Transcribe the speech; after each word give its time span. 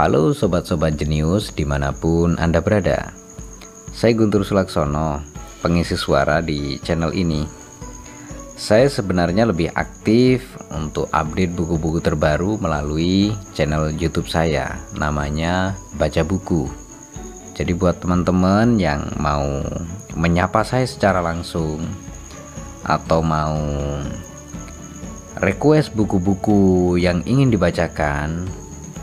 Halo 0.00 0.32
sobat-sobat 0.32 0.96
jenius 0.96 1.52
di 1.52 1.68
mana 1.68 1.92
pun 1.92 2.32
Anda 2.40 2.64
berada. 2.64 3.12
Saya 3.92 4.16
Guntur 4.16 4.48
Sulaksono, 4.48 5.20
pengisi 5.60 5.92
suara 5.92 6.40
di 6.40 6.80
channel 6.80 7.12
ini. 7.12 7.44
Saya 8.56 8.88
sebenarnya 8.88 9.44
lebih 9.44 9.68
aktif 9.76 10.56
untuk 10.72 11.04
update 11.12 11.52
buku-buku 11.52 12.00
terbaru 12.00 12.56
melalui 12.56 13.36
channel 13.52 13.92
youtube 13.92 14.24
saya 14.24 14.80
Namanya 14.96 15.76
Baca 16.00 16.24
Buku. 16.24 16.64
Jadi 17.52 17.76
buat 17.76 18.00
teman-teman 18.00 18.80
yang 18.80 19.04
mau 19.20 19.60
menyapa 20.16 20.64
saya 20.64 20.88
secara 20.88 21.20
langsung 21.20 21.84
Atau 22.88 23.20
mau 23.20 23.60
request 25.44 25.92
buku-buku 25.92 26.96
yang 26.96 27.20
ingin 27.28 27.52
dibacakan, 27.52 28.48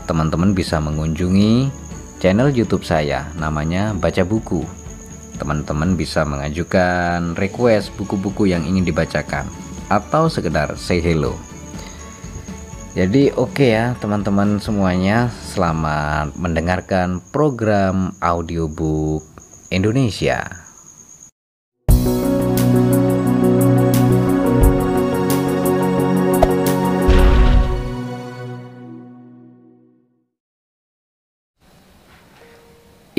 teman-teman 0.08 0.56
bisa 0.56 0.80
mengunjungi 0.80 1.68
channel 2.16 2.48
YouTube 2.48 2.82
saya, 2.88 3.28
namanya 3.36 3.92
Baca 3.92 4.24
Buku. 4.24 4.64
Teman-teman 5.36 5.94
bisa 5.94 6.24
mengajukan 6.24 7.36
request 7.36 7.92
buku-buku 8.00 8.48
yang 8.48 8.64
ingin 8.64 8.88
dibacakan 8.88 9.44
atau 9.92 10.32
sekedar 10.32 10.74
say 10.80 10.98
hello. 11.04 11.36
Jadi 12.96 13.30
oke 13.36 13.54
okay 13.54 13.70
ya 13.76 13.94
teman-teman 14.00 14.58
semuanya, 14.58 15.30
selamat 15.54 16.34
mendengarkan 16.34 17.22
program 17.30 18.16
audiobook 18.18 19.22
Indonesia. 19.70 20.67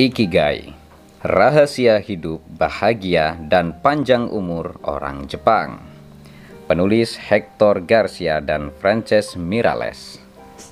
Ikigai 0.00 0.72
Rahasia 1.20 2.00
hidup 2.00 2.40
bahagia 2.56 3.36
dan 3.36 3.76
panjang 3.84 4.32
umur 4.32 4.80
orang 4.80 5.28
Jepang. 5.28 5.76
Penulis 6.64 7.20
Hector 7.20 7.84
Garcia 7.84 8.40
dan 8.40 8.72
Frances 8.80 9.36
Mirales 9.36 10.16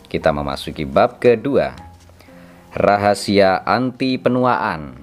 Kita 0.08 0.32
memasuki 0.32 0.88
bab 0.88 1.20
kedua. 1.20 1.76
Rahasia 2.72 3.68
anti 3.68 4.16
penuaan 4.16 4.96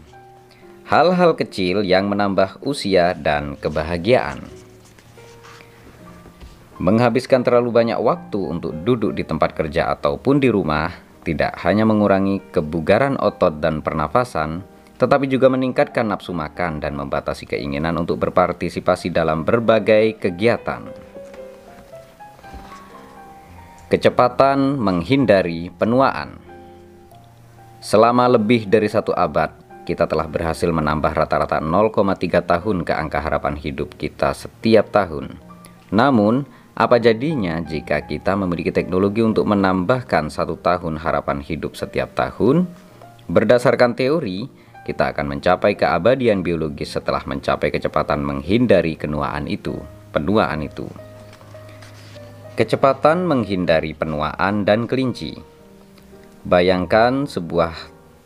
Hal-hal 0.89 1.37
kecil 1.37 1.85
yang 1.85 2.09
menambah 2.09 2.65
usia 2.65 3.13
dan 3.13 3.53
kebahagiaan. 3.61 4.41
Menghabiskan 6.81 7.45
terlalu 7.45 7.69
banyak 7.69 8.01
waktu 8.01 8.41
untuk 8.41 8.73
duduk 8.73 9.13
di 9.13 9.21
tempat 9.21 9.53
kerja 9.53 9.93
ataupun 9.93 10.41
di 10.41 10.49
rumah 10.49 11.04
tidak 11.25 11.57
hanya 11.65 11.89
mengurangi 11.89 12.37
kebugaran 12.53 13.17
otot 13.17 13.57
dan 13.57 13.81
pernafasan, 13.81 14.61
tetapi 15.01 15.25
juga 15.25 15.49
meningkatkan 15.49 16.05
nafsu 16.05 16.31
makan 16.31 16.79
dan 16.79 16.93
membatasi 16.93 17.49
keinginan 17.49 17.97
untuk 17.97 18.21
berpartisipasi 18.21 19.09
dalam 19.09 19.41
berbagai 19.41 20.21
kegiatan. 20.21 20.85
Kecepatan 23.89 24.77
menghindari 24.77 25.73
penuaan. 25.73 26.37
Selama 27.81 28.25
lebih 28.29 28.65
dari 28.65 28.89
satu 28.89 29.13
abad, 29.13 29.53
kita 29.85 30.09
telah 30.09 30.25
berhasil 30.25 30.65
menambah 30.65 31.13
rata-rata 31.13 31.61
0,3 31.61 32.41
tahun 32.41 32.81
ke 32.81 32.93
angka 32.97 33.19
harapan 33.21 33.53
hidup 33.53 33.93
kita 33.93 34.33
setiap 34.33 34.89
tahun. 34.89 35.37
Namun, 35.93 36.49
apa 36.75 36.99
jadinya 36.99 37.63
jika 37.63 38.03
kita 38.03 38.35
memiliki 38.35 38.67
teknologi 38.67 39.23
untuk 39.23 39.47
menambahkan 39.47 40.27
satu 40.27 40.59
tahun 40.59 40.99
harapan 40.99 41.39
hidup 41.39 41.79
setiap 41.79 42.11
tahun? 42.19 42.67
Berdasarkan 43.31 43.95
teori, 43.95 44.51
kita 44.83 45.15
akan 45.15 45.39
mencapai 45.39 45.79
keabadian 45.79 46.43
biologis 46.43 46.91
setelah 46.99 47.23
mencapai 47.23 47.71
kecepatan 47.71 48.19
menghindari 48.19 48.99
kenuaan 48.99 49.47
itu, 49.47 49.79
penuaan 50.11 50.67
itu. 50.67 50.91
Kecepatan 52.59 53.23
menghindari 53.23 53.95
penuaan 53.95 54.67
dan 54.67 54.83
kelinci. 54.83 55.39
Bayangkan 56.43 57.23
sebuah 57.23 57.71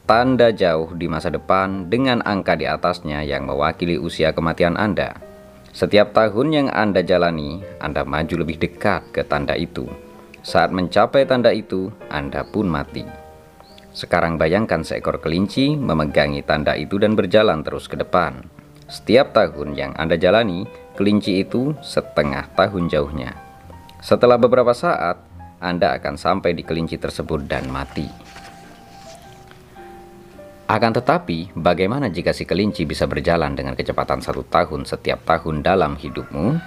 tanda 0.09 0.50
jauh 0.50 0.90
di 0.97 1.06
masa 1.06 1.29
depan 1.29 1.85
dengan 1.85 2.25
angka 2.25 2.57
di 2.57 2.66
atasnya 2.66 3.22
yang 3.22 3.45
mewakili 3.45 4.01
usia 4.01 4.34
kematian 4.34 4.74
Anda. 4.74 5.28
Setiap 5.69 6.18
tahun 6.18 6.47
yang 6.50 6.68
Anda 6.74 7.06
jalani, 7.06 7.62
Anda 7.78 8.02
maju 8.02 8.41
lebih 8.41 8.57
dekat 8.57 9.13
ke 9.13 9.22
tanda 9.22 9.53
itu. 9.53 9.85
Saat 10.41 10.74
mencapai 10.74 11.30
tanda 11.30 11.53
itu, 11.53 11.94
Anda 12.09 12.41
pun 12.47 12.66
mati. 12.66 13.06
Sekarang 13.94 14.40
bayangkan 14.40 14.81
seekor 14.81 15.22
kelinci 15.22 15.75
memegangi 15.75 16.41
tanda 16.46 16.74
itu 16.74 16.97
dan 16.97 17.13
berjalan 17.13 17.62
terus 17.62 17.85
ke 17.85 17.97
depan. 17.97 18.46
Setiap 18.90 19.38
tahun 19.38 19.78
yang 19.78 19.94
Anda 19.94 20.18
jalani, 20.18 20.66
kelinci 20.97 21.46
itu 21.46 21.78
setengah 21.86 22.50
tahun 22.57 22.90
jauhnya. 22.90 23.38
Setelah 24.01 24.41
beberapa 24.41 24.74
saat, 24.74 25.22
Anda 25.62 26.00
akan 26.00 26.16
sampai 26.16 26.56
di 26.56 26.63
kelinci 26.63 26.97
tersebut 26.97 27.46
dan 27.46 27.68
mati. 27.69 28.28
Akan 30.69 30.94
tetapi, 30.94 31.50
bagaimana 31.57 32.13
jika 32.13 32.30
si 32.30 32.46
kelinci 32.46 32.85
bisa 32.85 33.09
berjalan 33.09 33.57
dengan 33.57 33.74
kecepatan 33.74 34.22
satu 34.22 34.46
tahun 34.46 34.85
setiap 34.85 35.25
tahun 35.25 35.66
dalam 35.66 35.97
hidupmu? 35.97 36.62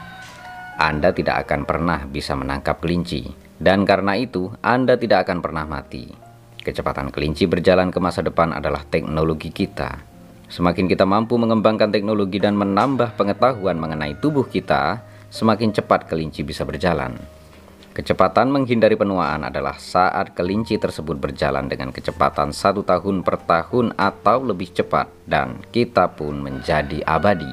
Anda 0.75 1.15
tidak 1.15 1.47
akan 1.47 1.63
pernah 1.63 2.03
bisa 2.11 2.35
menangkap 2.35 2.83
kelinci, 2.83 3.31
dan 3.63 3.87
karena 3.87 4.19
itu 4.19 4.51
Anda 4.59 4.99
tidak 4.99 5.31
akan 5.31 5.39
pernah 5.39 5.71
mati. 5.71 6.11
Kecepatan 6.67 7.15
kelinci 7.15 7.47
berjalan 7.47 7.95
ke 7.95 8.03
masa 8.03 8.27
depan 8.27 8.51
adalah 8.51 8.83
teknologi 8.83 9.55
kita. 9.55 10.03
Semakin 10.51 10.91
kita 10.91 11.07
mampu 11.07 11.39
mengembangkan 11.39 11.95
teknologi 11.95 12.43
dan 12.43 12.59
menambah 12.59 13.15
pengetahuan 13.15 13.79
mengenai 13.79 14.19
tubuh 14.19 14.51
kita, 14.51 14.99
semakin 15.31 15.71
cepat 15.71 16.11
kelinci 16.11 16.43
bisa 16.43 16.67
berjalan. 16.67 17.23
Kecepatan 17.93 18.49
menghindari 18.49 18.97
penuaan 18.97 19.45
adalah 19.45 19.77
saat 19.77 20.33
kelinci 20.33 20.81
tersebut 20.81 21.21
berjalan 21.21 21.69
dengan 21.69 21.93
kecepatan 21.93 22.49
satu 22.49 22.81
tahun 22.81 23.21
per 23.21 23.37
tahun 23.45 23.93
atau 24.01 24.41
lebih 24.49 24.73
cepat 24.73 25.13
dan 25.29 25.61
kita 25.77 26.09
pun 26.17 26.41
menjadi 26.41 27.05
abadi. 27.05 27.53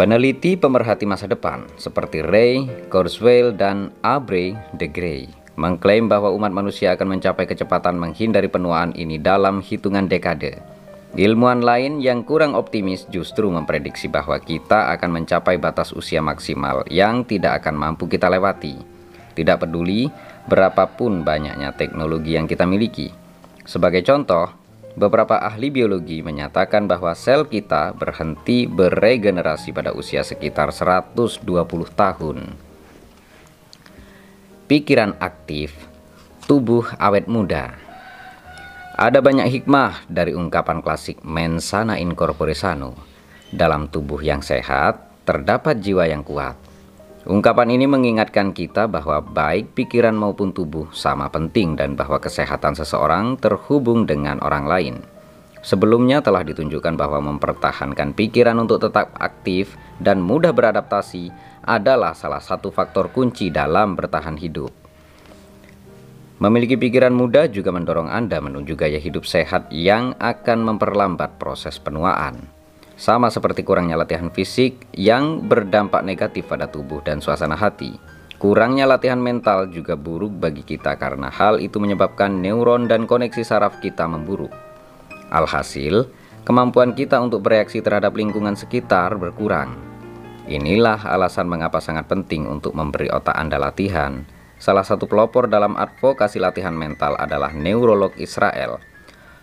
Peneliti 0.00 0.56
pemerhati 0.56 1.04
masa 1.04 1.28
depan 1.28 1.68
seperti 1.76 2.24
Ray 2.24 2.64
Kurzweil 2.88 3.52
dan 3.52 3.92
Aubrey 4.00 4.56
de 4.72 4.88
Grey 4.88 5.28
mengklaim 5.56 6.08
bahwa 6.08 6.32
umat 6.32 6.52
manusia 6.52 6.96
akan 6.96 7.16
mencapai 7.16 7.44
kecepatan 7.44 7.96
menghindari 7.96 8.48
penuaan 8.48 8.92
ini 8.96 9.20
dalam 9.20 9.64
hitungan 9.64 10.08
dekade. 10.08 10.75
Ilmuwan 11.16 11.64
lain 11.64 12.04
yang 12.04 12.28
kurang 12.28 12.52
optimis 12.52 13.08
justru 13.08 13.48
memprediksi 13.48 14.04
bahwa 14.04 14.36
kita 14.36 14.92
akan 14.92 15.16
mencapai 15.16 15.56
batas 15.56 15.96
usia 15.96 16.20
maksimal 16.20 16.84
yang 16.92 17.24
tidak 17.24 17.64
akan 17.64 17.72
mampu 17.72 18.04
kita 18.04 18.28
lewati. 18.28 18.76
Tidak 19.32 19.56
peduli 19.56 20.12
berapapun 20.44 21.24
banyaknya 21.24 21.72
teknologi 21.72 22.36
yang 22.36 22.44
kita 22.44 22.68
miliki. 22.68 23.08
Sebagai 23.64 24.04
contoh, 24.04 24.52
beberapa 24.92 25.40
ahli 25.40 25.72
biologi 25.72 26.20
menyatakan 26.20 26.84
bahwa 26.84 27.16
sel 27.16 27.48
kita 27.48 27.96
berhenti 27.96 28.68
beregenerasi 28.68 29.72
pada 29.72 29.96
usia 29.96 30.20
sekitar 30.20 30.68
120 30.68 31.48
tahun. 31.96 32.44
Pikiran 34.68 35.16
aktif, 35.16 35.72
tubuh 36.44 36.84
awet 37.00 37.24
muda. 37.24 37.85
Ada 38.96 39.20
banyak 39.20 39.52
hikmah 39.52 40.08
dari 40.08 40.32
ungkapan 40.32 40.80
klasik 40.80 41.20
mensana 41.20 42.00
in 42.00 42.16
corpore 42.16 42.56
sano. 42.56 42.96
Dalam 43.52 43.92
tubuh 43.92 44.24
yang 44.24 44.40
sehat, 44.40 45.20
terdapat 45.28 45.84
jiwa 45.84 46.08
yang 46.08 46.24
kuat. 46.24 46.56
Ungkapan 47.28 47.76
ini 47.76 47.84
mengingatkan 47.84 48.56
kita 48.56 48.88
bahwa 48.88 49.20
baik 49.20 49.76
pikiran 49.76 50.16
maupun 50.16 50.56
tubuh 50.56 50.88
sama 50.96 51.28
penting 51.28 51.76
dan 51.76 51.92
bahwa 51.92 52.16
kesehatan 52.16 52.72
seseorang 52.72 53.36
terhubung 53.36 54.08
dengan 54.08 54.40
orang 54.40 54.64
lain. 54.64 54.96
Sebelumnya 55.60 56.24
telah 56.24 56.40
ditunjukkan 56.40 56.96
bahwa 56.96 57.20
mempertahankan 57.20 58.16
pikiran 58.16 58.56
untuk 58.56 58.80
tetap 58.80 59.12
aktif 59.20 59.76
dan 60.00 60.24
mudah 60.24 60.56
beradaptasi 60.56 61.28
adalah 61.68 62.16
salah 62.16 62.40
satu 62.40 62.72
faktor 62.72 63.12
kunci 63.12 63.52
dalam 63.52 63.92
bertahan 63.92 64.40
hidup. 64.40 64.85
Memiliki 66.36 66.76
pikiran 66.76 67.16
muda 67.16 67.48
juga 67.48 67.72
mendorong 67.72 68.12
Anda 68.12 68.44
menuju 68.44 68.76
gaya 68.76 69.00
hidup 69.00 69.24
sehat 69.24 69.72
yang 69.72 70.12
akan 70.20 70.68
memperlambat 70.68 71.40
proses 71.40 71.80
penuaan. 71.80 72.36
Sama 72.92 73.32
seperti 73.32 73.64
kurangnya 73.64 73.96
latihan 73.96 74.28
fisik 74.28 74.84
yang 74.92 75.48
berdampak 75.48 76.04
negatif 76.04 76.44
pada 76.44 76.68
tubuh 76.68 77.00
dan 77.00 77.24
suasana 77.24 77.56
hati. 77.56 77.96
Kurangnya 78.36 78.84
latihan 78.84 79.16
mental 79.16 79.72
juga 79.72 79.96
buruk 79.96 80.36
bagi 80.36 80.60
kita 80.60 81.00
karena 81.00 81.32
hal 81.32 81.56
itu 81.56 81.80
menyebabkan 81.80 82.44
neuron 82.44 82.84
dan 82.84 83.08
koneksi 83.08 83.40
saraf 83.40 83.80
kita 83.80 84.04
memburuk. 84.04 84.52
Alhasil, 85.32 86.04
kemampuan 86.44 86.92
kita 86.92 87.16
untuk 87.16 87.48
bereaksi 87.48 87.80
terhadap 87.80 88.12
lingkungan 88.12 88.60
sekitar 88.60 89.16
berkurang. 89.16 89.72
Inilah 90.52 91.00
alasan 91.00 91.48
mengapa 91.48 91.80
sangat 91.80 92.12
penting 92.12 92.44
untuk 92.44 92.76
memberi 92.76 93.08
otak 93.08 93.32
Anda 93.32 93.56
latihan 93.56 94.35
salah 94.56 94.84
satu 94.84 95.04
pelopor 95.04 95.48
dalam 95.48 95.76
advokasi 95.76 96.40
latihan 96.40 96.74
mental 96.74 97.16
adalah 97.16 97.52
neurolog 97.52 98.12
Israel, 98.16 98.80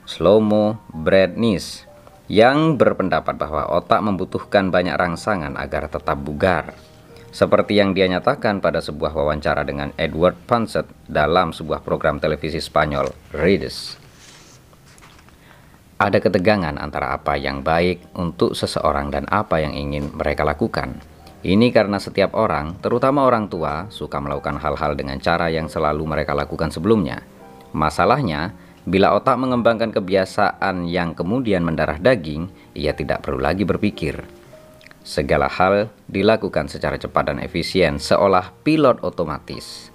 Shlomo 0.04 0.84
Brednis, 0.92 1.86
yang 2.32 2.80
berpendapat 2.80 3.36
bahwa 3.36 3.68
otak 3.72 4.00
membutuhkan 4.00 4.72
banyak 4.72 4.96
rangsangan 4.96 5.60
agar 5.60 5.92
tetap 5.92 6.18
bugar. 6.20 6.74
Seperti 7.34 7.82
yang 7.82 7.98
dia 7.98 8.06
nyatakan 8.06 8.62
pada 8.62 8.78
sebuah 8.78 9.10
wawancara 9.10 9.66
dengan 9.66 9.90
Edward 9.98 10.38
Punset 10.46 10.86
dalam 11.10 11.50
sebuah 11.50 11.82
program 11.82 12.22
televisi 12.22 12.62
Spanyol, 12.62 13.10
Redes. 13.34 13.98
Ada 15.98 16.22
ketegangan 16.22 16.78
antara 16.78 17.16
apa 17.16 17.34
yang 17.34 17.66
baik 17.66 18.14
untuk 18.14 18.54
seseorang 18.54 19.10
dan 19.10 19.26
apa 19.34 19.62
yang 19.62 19.74
ingin 19.74 20.14
mereka 20.14 20.46
lakukan. 20.46 21.13
Ini 21.44 21.76
karena 21.76 22.00
setiap 22.00 22.40
orang, 22.40 22.80
terutama 22.80 23.28
orang 23.28 23.52
tua, 23.52 23.92
suka 23.92 24.16
melakukan 24.24 24.64
hal-hal 24.64 24.96
dengan 24.96 25.20
cara 25.20 25.52
yang 25.52 25.68
selalu 25.68 26.08
mereka 26.08 26.32
lakukan 26.32 26.72
sebelumnya. 26.72 27.20
Masalahnya, 27.76 28.56
bila 28.88 29.12
otak 29.12 29.36
mengembangkan 29.36 29.92
kebiasaan 29.92 30.88
yang 30.88 31.12
kemudian 31.12 31.68
mendarah 31.68 32.00
daging, 32.00 32.48
ia 32.72 32.96
tidak 32.96 33.28
perlu 33.28 33.44
lagi 33.44 33.68
berpikir. 33.68 34.24
Segala 35.04 35.52
hal 35.52 35.92
dilakukan 36.08 36.72
secara 36.72 36.96
cepat 36.96 37.36
dan 37.36 37.44
efisien, 37.44 38.00
seolah 38.00 38.56
pilot 38.64 39.04
otomatis. 39.04 39.92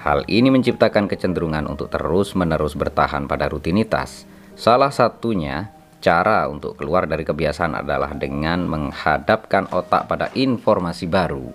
Hal 0.00 0.24
ini 0.24 0.48
menciptakan 0.48 1.04
kecenderungan 1.04 1.68
untuk 1.68 1.92
terus-menerus 1.92 2.72
bertahan 2.72 3.28
pada 3.28 3.44
rutinitas 3.52 4.24
Salah 4.58 4.90
satunya 4.90 5.70
cara 5.98 6.46
untuk 6.46 6.78
keluar 6.78 7.04
dari 7.10 7.26
kebiasaan 7.26 7.74
adalah 7.74 8.14
dengan 8.14 8.66
menghadapkan 8.66 9.66
otak 9.70 10.06
pada 10.06 10.30
informasi 10.34 11.06
baru. 11.10 11.50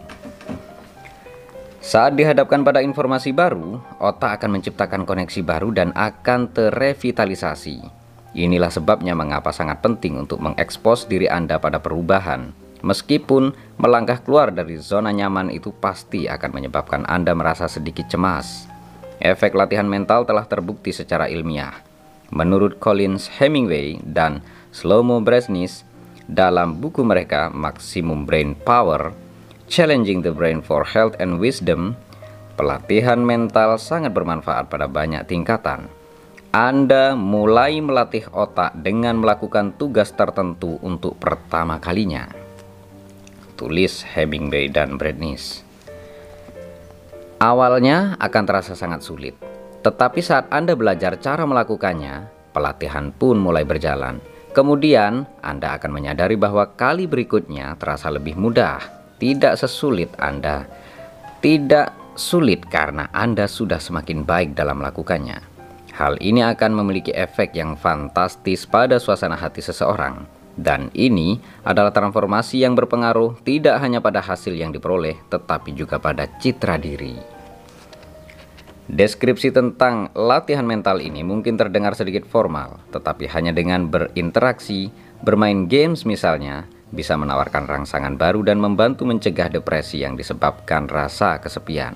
Saat 1.83 2.15
dihadapkan 2.15 2.63
pada 2.63 2.79
informasi 2.79 3.35
baru, 3.35 3.75
otak 3.99 4.39
akan 4.39 4.55
menciptakan 4.55 5.03
koneksi 5.03 5.43
baru 5.43 5.75
dan 5.75 5.91
akan 5.91 6.47
terrevitalisasi. 6.55 7.83
Inilah 8.33 8.71
sebabnya 8.71 9.11
mengapa 9.13 9.51
sangat 9.51 9.83
penting 9.83 10.15
untuk 10.15 10.39
mengekspos 10.39 11.11
diri 11.11 11.27
Anda 11.27 11.59
pada 11.59 11.83
perubahan. 11.83 12.55
Meskipun 12.83 13.51
melangkah 13.79 14.19
keluar 14.23 14.51
dari 14.51 14.79
zona 14.79 15.11
nyaman 15.11 15.51
itu 15.51 15.75
pasti 15.75 16.27
akan 16.27 16.51
menyebabkan 16.55 17.03
Anda 17.03 17.35
merasa 17.35 17.67
sedikit 17.67 18.07
cemas. 18.07 18.67
Efek 19.19 19.55
latihan 19.55 19.87
mental 19.87 20.23
telah 20.23 20.43
terbukti 20.47 20.91
secara 20.91 21.27
ilmiah. 21.27 21.92
Menurut 22.33 22.81
Collins 22.81 23.29
Hemingway 23.37 24.01
dan 24.01 24.41
Slomo 24.73 25.21
Bresnis 25.21 25.85
dalam 26.25 26.81
buku 26.81 27.05
mereka 27.05 27.53
Maximum 27.53 28.25
Brain 28.25 28.57
Power, 28.57 29.13
Challenging 29.69 30.25
the 30.25 30.33
Brain 30.33 30.65
for 30.65 30.81
Health 30.81 31.13
and 31.21 31.37
Wisdom, 31.37 31.93
pelatihan 32.57 33.21
mental 33.21 33.77
sangat 33.77 34.17
bermanfaat 34.17 34.65
pada 34.65 34.89
banyak 34.89 35.29
tingkatan. 35.29 35.85
Anda 36.49 37.13
mulai 37.13 37.77
melatih 37.85 38.25
otak 38.33 38.81
dengan 38.81 39.21
melakukan 39.21 39.77
tugas 39.77 40.09
tertentu 40.09 40.81
untuk 40.81 41.21
pertama 41.21 41.77
kalinya. 41.77 42.33
Tulis 43.53 44.01
Hemingway 44.09 44.73
dan 44.73 44.97
Bresnis. 44.97 45.61
Awalnya 47.37 48.17
akan 48.17 48.43
terasa 48.49 48.73
sangat 48.73 49.05
sulit 49.05 49.52
tetapi 49.83 50.23
saat 50.23 50.47
Anda 50.47 50.79
belajar 50.79 51.19
cara 51.19 51.43
melakukannya, 51.43 52.31
pelatihan 52.55 53.11
pun 53.11 53.35
mulai 53.35 53.67
berjalan. 53.67 54.23
Kemudian, 54.55 55.27
Anda 55.43 55.75
akan 55.75 55.91
menyadari 55.91 56.39
bahwa 56.39 56.71
kali 56.73 57.03
berikutnya 57.03 57.75
terasa 57.75 58.07
lebih 58.07 58.39
mudah, 58.39 58.79
tidak 59.19 59.59
sesulit 59.59 60.13
Anda. 60.15 60.63
Tidak 61.43 62.15
sulit 62.15 62.63
karena 62.71 63.11
Anda 63.11 63.51
sudah 63.51 63.83
semakin 63.83 64.23
baik 64.23 64.55
dalam 64.55 64.79
melakukannya. 64.79 65.43
Hal 65.93 66.17
ini 66.23 66.41
akan 66.41 66.71
memiliki 66.79 67.11
efek 67.11 67.53
yang 67.53 67.75
fantastis 67.75 68.65
pada 68.65 68.97
suasana 68.97 69.35
hati 69.35 69.61
seseorang. 69.61 70.25
Dan 70.53 70.93
ini 70.93 71.41
adalah 71.65 71.89
transformasi 71.89 72.61
yang 72.61 72.77
berpengaruh 72.77 73.41
tidak 73.41 73.81
hanya 73.81 73.99
pada 73.99 74.21
hasil 74.21 74.53
yang 74.53 74.69
diperoleh, 74.69 75.17
tetapi 75.27 75.73
juga 75.73 75.97
pada 75.97 76.29
citra 76.29 76.77
diri. 76.77 77.42
Deskripsi 78.83 79.55
tentang 79.55 80.11
latihan 80.11 80.67
mental 80.67 80.99
ini 80.99 81.23
mungkin 81.23 81.55
terdengar 81.55 81.95
sedikit 81.95 82.27
formal, 82.27 82.83
tetapi 82.91 83.31
hanya 83.31 83.55
dengan 83.55 83.87
berinteraksi, 83.87 84.91
bermain 85.23 85.71
games 85.71 86.03
misalnya, 86.03 86.67
bisa 86.91 87.15
menawarkan 87.15 87.63
rangsangan 87.63 88.19
baru 88.19 88.43
dan 88.43 88.59
membantu 88.59 89.07
mencegah 89.07 89.47
depresi 89.47 90.03
yang 90.03 90.19
disebabkan 90.19 90.91
rasa 90.91 91.39
kesepian. 91.39 91.95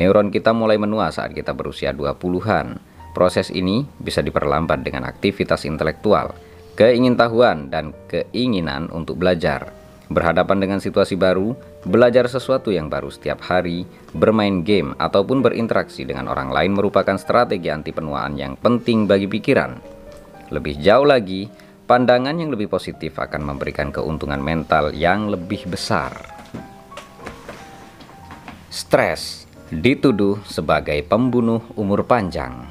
Neuron 0.00 0.32
kita 0.32 0.56
mulai 0.56 0.80
menua 0.80 1.12
saat 1.12 1.36
kita 1.36 1.52
berusia 1.52 1.92
20-an. 1.92 2.80
Proses 3.12 3.52
ini 3.52 3.84
bisa 4.00 4.24
diperlambat 4.24 4.80
dengan 4.80 5.04
aktivitas 5.04 5.68
intelektual, 5.68 6.32
keingintahuan, 6.76 7.68
dan 7.68 7.92
keinginan 8.08 8.88
untuk 8.92 9.20
belajar 9.20 9.72
berhadapan 10.06 10.62
dengan 10.62 10.78
situasi 10.78 11.18
baru, 11.18 11.54
belajar 11.82 12.30
sesuatu 12.30 12.70
yang 12.70 12.86
baru 12.86 13.10
setiap 13.10 13.42
hari, 13.42 13.86
bermain 14.14 14.62
game, 14.62 14.94
ataupun 14.98 15.42
berinteraksi 15.42 16.06
dengan 16.06 16.30
orang 16.30 16.54
lain 16.54 16.78
merupakan 16.78 17.18
strategi 17.18 17.66
anti 17.70 17.90
penuaan 17.90 18.38
yang 18.38 18.54
penting 18.54 19.10
bagi 19.10 19.26
pikiran. 19.26 19.78
Lebih 20.54 20.78
jauh 20.78 21.06
lagi, 21.06 21.50
pandangan 21.90 22.38
yang 22.38 22.54
lebih 22.54 22.70
positif 22.70 23.18
akan 23.18 23.42
memberikan 23.42 23.90
keuntungan 23.90 24.38
mental 24.38 24.94
yang 24.94 25.26
lebih 25.26 25.66
besar. 25.66 26.14
Stres 28.70 29.50
dituduh 29.72 30.38
sebagai 30.46 31.02
pembunuh 31.02 31.66
umur 31.74 32.06
panjang. 32.06 32.62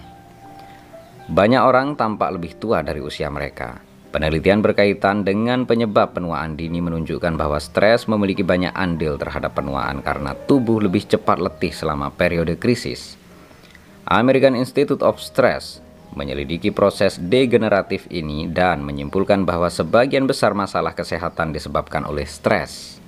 Banyak 1.26 1.64
orang 1.66 1.98
tampak 1.98 2.38
lebih 2.38 2.56
tua 2.62 2.86
dari 2.86 3.02
usia 3.02 3.28
mereka 3.34 3.85
Penelitian 4.16 4.64
berkaitan 4.64 5.28
dengan 5.28 5.68
penyebab 5.68 6.16
penuaan 6.16 6.56
dini 6.56 6.80
menunjukkan 6.80 7.36
bahwa 7.36 7.60
stres 7.60 8.08
memiliki 8.08 8.48
banyak 8.48 8.72
andil 8.72 9.20
terhadap 9.20 9.60
penuaan 9.60 10.00
karena 10.00 10.32
tubuh 10.32 10.80
lebih 10.80 11.04
cepat 11.04 11.36
letih 11.36 11.76
selama 11.76 12.16
periode 12.16 12.56
krisis. 12.56 13.20
American 14.08 14.56
Institute 14.56 15.04
of 15.04 15.20
Stress 15.20 15.84
menyelidiki 16.16 16.72
proses 16.72 17.20
degeneratif 17.20 18.08
ini 18.08 18.48
dan 18.48 18.88
menyimpulkan 18.88 19.44
bahwa 19.44 19.68
sebagian 19.68 20.24
besar 20.24 20.56
masalah 20.56 20.96
kesehatan 20.96 21.52
disebabkan 21.52 22.08
oleh 22.08 22.24
stres. 22.24 23.04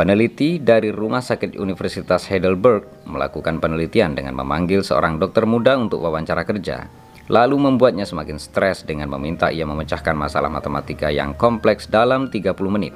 Peneliti 0.00 0.56
dari 0.56 0.88
Rumah 0.88 1.20
Sakit 1.20 1.52
Universitas 1.60 2.24
Heidelberg 2.32 3.04
melakukan 3.04 3.60
penelitian 3.60 4.16
dengan 4.16 4.40
memanggil 4.40 4.80
seorang 4.80 5.20
dokter 5.20 5.44
muda 5.44 5.76
untuk 5.76 6.00
wawancara 6.00 6.48
kerja 6.48 7.01
lalu 7.30 7.58
membuatnya 7.58 8.02
semakin 8.08 8.40
stres 8.40 8.82
dengan 8.82 9.10
meminta 9.12 9.52
ia 9.52 9.62
memecahkan 9.68 10.16
masalah 10.16 10.50
matematika 10.50 11.12
yang 11.12 11.36
kompleks 11.38 11.86
dalam 11.86 12.26
30 12.32 12.54
menit. 12.70 12.94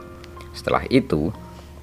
Setelah 0.56 0.88
itu, 0.88 1.30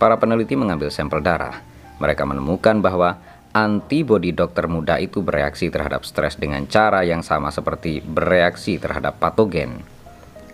para 0.01 0.17
peneliti 0.19 0.57
mengambil 0.57 0.91
sampel 0.91 1.23
darah. 1.23 1.61
Mereka 2.01 2.25
menemukan 2.27 2.81
bahwa 2.83 3.21
antibodi 3.53 4.33
dokter 4.33 4.65
muda 4.65 4.97
itu 4.97 5.21
bereaksi 5.21 5.69
terhadap 5.69 6.03
stres 6.03 6.35
dengan 6.35 6.65
cara 6.65 7.05
yang 7.05 7.21
sama 7.21 7.53
seperti 7.53 8.01
bereaksi 8.01 8.81
terhadap 8.81 9.21
patogen. 9.21 9.85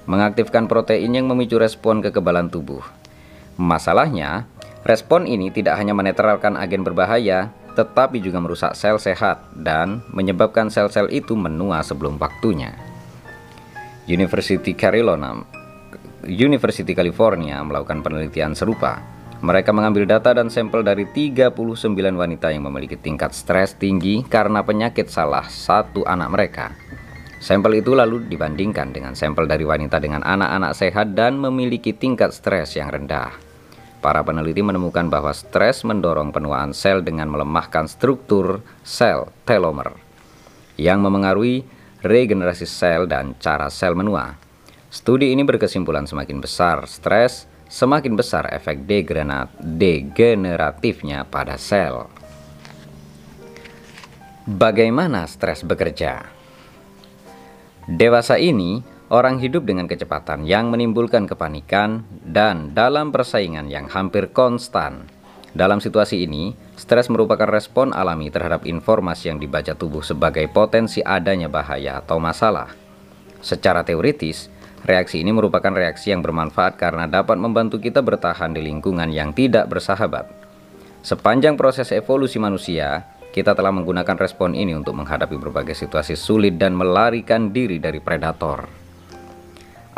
Mengaktifkan 0.05 0.67
protein 0.67 1.15
yang 1.15 1.25
memicu 1.31 1.55
respon 1.55 2.03
kekebalan 2.03 2.51
tubuh. 2.51 2.84
Masalahnya, 3.55 4.46
respon 4.84 5.25
ini 5.25 5.48
tidak 5.50 5.79
hanya 5.79 5.96
menetralkan 5.96 6.60
agen 6.60 6.84
berbahaya, 6.84 7.55
tetapi 7.79 8.19
juga 8.19 8.43
merusak 8.43 8.75
sel 8.75 9.00
sehat 9.00 9.39
dan 9.55 10.03
menyebabkan 10.12 10.67
sel-sel 10.67 11.07
itu 11.07 11.31
menua 11.39 11.79
sebelum 11.79 12.19
waktunya. 12.19 12.75
University 14.03 14.75
Carolina, 14.75 15.39
University 16.27 16.91
California 16.91 17.63
melakukan 17.63 18.03
penelitian 18.03 18.51
serupa. 18.51 19.00
Mereka 19.39 19.71
mengambil 19.71 20.03
data 20.03 20.36
dan 20.36 20.51
sampel 20.51 20.83
dari 20.83 21.07
39 21.07 21.55
wanita 21.95 22.51
yang 22.51 22.67
memiliki 22.67 23.00
tingkat 23.00 23.31
stres 23.31 23.71
tinggi 23.79 24.27
karena 24.27 24.59
penyakit 24.59 25.07
salah 25.07 25.48
satu 25.48 26.03
anak 26.03 26.27
mereka. 26.36 26.75
Sampel 27.39 27.79
itu 27.79 27.95
lalu 27.95 28.27
dibandingkan 28.27 28.91
dengan 28.91 29.15
sampel 29.15 29.48
dari 29.48 29.63
wanita 29.63 29.95
dengan 30.03 30.27
anak-anak 30.27 30.75
sehat 30.75 31.15
dan 31.15 31.39
memiliki 31.39 31.95
tingkat 31.95 32.36
stres 32.36 32.75
yang 32.75 32.91
rendah. 32.91 33.49
Para 34.00 34.24
peneliti 34.24 34.63
menemukan 34.63 35.12
bahwa 35.12 35.36
stres 35.36 35.84
mendorong 35.84 36.32
penuaan 36.32 36.72
sel 36.72 37.03
dengan 37.03 37.27
melemahkan 37.27 37.84
struktur 37.91 38.63
sel 38.79 39.27
telomer 39.44 39.91
yang 40.79 41.03
memengaruhi 41.03 41.68
regenerasi 42.00 42.63
sel 42.63 43.12
dan 43.12 43.36
cara 43.44 43.68
sel 43.68 44.00
menua. 44.00 44.39
Studi 44.88 45.36
ini 45.36 45.44
berkesimpulan 45.44 46.08
semakin 46.08 46.39
besar 46.39 46.88
stres, 46.88 47.44
semakin 47.68 48.15
besar 48.15 48.48
efek 48.56 48.88
degeneratifnya 48.88 51.27
pada 51.27 51.60
sel. 51.60 52.08
Bagaimana 54.48 55.27
stres 55.27 55.60
bekerja? 55.62 56.24
Dewasa 57.86 58.39
ini 58.39 58.79
Orang 59.10 59.42
hidup 59.42 59.66
dengan 59.66 59.89
kecepatan 59.89 60.46
yang 60.46 60.70
menimbulkan 60.70 61.25
kepanikan 61.25 62.06
dan 62.22 62.78
dalam 62.78 63.10
persaingan 63.10 63.66
yang 63.66 63.89
hampir 63.89 64.30
konstan. 64.30 65.10
Dalam 65.50 65.82
situasi 65.82 66.30
ini, 66.30 66.54
stres 66.78 67.10
merupakan 67.10 67.50
respon 67.50 67.89
alami 67.89 68.30
terhadap 68.30 68.70
informasi 68.70 69.34
yang 69.34 69.42
dibaca 69.42 69.74
tubuh 69.74 70.06
sebagai 70.06 70.46
potensi 70.54 71.01
adanya 71.01 71.50
bahaya 71.50 71.98
atau 72.06 72.22
masalah. 72.22 72.70
Secara 73.42 73.82
teoritis, 73.82 74.46
reaksi 74.86 75.25
ini 75.25 75.34
merupakan 75.34 75.74
reaksi 75.74 76.13
yang 76.13 76.22
bermanfaat 76.22 76.78
karena 76.78 77.10
dapat 77.10 77.42
membantu 77.42 77.82
kita 77.82 78.06
bertahan 78.06 78.54
di 78.54 78.62
lingkungan 78.62 79.10
yang 79.10 79.34
tidak 79.34 79.66
bersahabat. 79.74 80.30
Sepanjang 81.01 81.58
proses 81.58 81.89
evolusi 81.98 82.38
manusia, 82.38 83.10
kita 83.34 83.58
telah 83.58 83.74
menggunakan 83.74 84.22
respon 84.22 84.54
ini 84.54 84.78
untuk 84.78 84.94
menghadapi 84.94 85.34
berbagai 85.34 85.74
situasi 85.74 86.13
sulit 86.13 86.62
dan 86.62 86.78
melarikan 86.78 87.50
diri 87.50 87.82
dari 87.82 87.98
predator. 87.98 88.78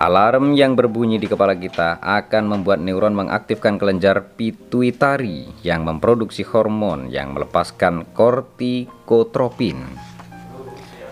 Alarm 0.01 0.57
yang 0.57 0.73
berbunyi 0.73 1.21
di 1.21 1.29
kepala 1.29 1.53
kita 1.53 2.01
akan 2.01 2.49
membuat 2.49 2.81
neuron 2.81 3.13
mengaktifkan 3.13 3.77
kelenjar 3.77 4.33
pituitari 4.33 5.45
yang 5.61 5.85
memproduksi 5.85 6.41
hormon 6.41 7.13
yang 7.13 7.37
melepaskan 7.37 8.09
kortikotropin. 8.17 9.77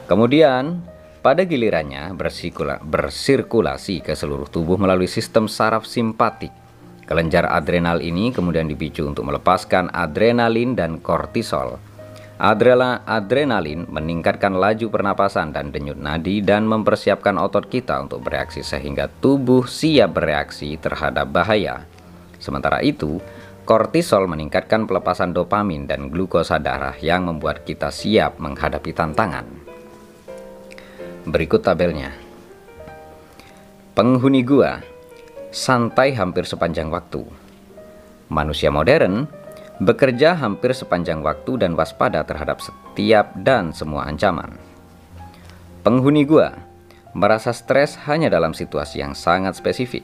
Kemudian, 0.10 0.81
pada 1.22 1.46
gilirannya 1.46 2.17
bersirkulasi 2.81 4.01
ke 4.01 4.17
seluruh 4.17 4.50
tubuh 4.50 4.81
melalui 4.81 5.05
sistem 5.05 5.46
saraf 5.46 5.86
simpatik. 5.86 6.50
Kelenjar 7.05 7.46
adrenal 7.46 8.01
ini 8.01 8.34
kemudian 8.34 8.65
dipicu 8.65 9.05
untuk 9.05 9.29
melepaskan 9.29 9.93
adrenalin 9.93 10.74
dan 10.74 10.98
kortisol 10.98 11.77
Adrela, 12.39 13.03
adrenalin 13.03 13.84
meningkatkan 13.91 14.55
laju 14.55 14.88
pernapasan 14.88 15.51
dan 15.51 15.75
denyut 15.75 16.00
nadi 16.00 16.39
dan 16.39 16.63
mempersiapkan 16.63 17.36
otot 17.36 17.67
kita 17.67 18.00
untuk 18.00 18.24
bereaksi 18.24 18.63
sehingga 18.63 19.12
tubuh 19.12 19.67
siap 19.67 20.15
bereaksi 20.15 20.79
terhadap 20.79 21.27
bahaya. 21.36 21.84
Sementara 22.39 22.79
itu, 22.79 23.19
kortisol 23.67 24.24
meningkatkan 24.31 24.88
pelepasan 24.88 25.36
dopamin 25.36 25.84
dan 25.84 26.08
glukosa 26.08 26.63
darah 26.63 26.96
yang 27.03 27.27
membuat 27.27 27.67
kita 27.67 27.91
siap 27.91 28.39
menghadapi 28.39 28.96
tantangan. 28.96 29.43
Berikut 31.27 31.60
tabelnya. 31.60 32.15
Penghuni 34.00 34.48
gua 34.48 34.79
santai 35.51 36.15
hampir 36.15 36.48
sepanjang 36.48 36.88
waktu. 36.88 37.19
Manusia 38.31 38.72
modern 38.72 39.27
bekerja 39.79 40.36
hampir 40.36 40.75
sepanjang 40.75 41.24
waktu 41.24 41.55
dan 41.63 41.79
waspada 41.79 42.27
terhadap 42.27 42.59
setiap 42.59 43.31
dan 43.39 43.71
semua 43.71 44.12
ancaman. 44.12 44.59
Penghuni 45.88 46.27
gua 46.27 46.51
merasa 47.15 47.55
stres 47.55 47.95
hanya 48.05 48.27
dalam 48.27 48.51
situasi 48.51 49.00
yang 49.00 49.15
sangat 49.15 49.55
spesifik. 49.55 50.03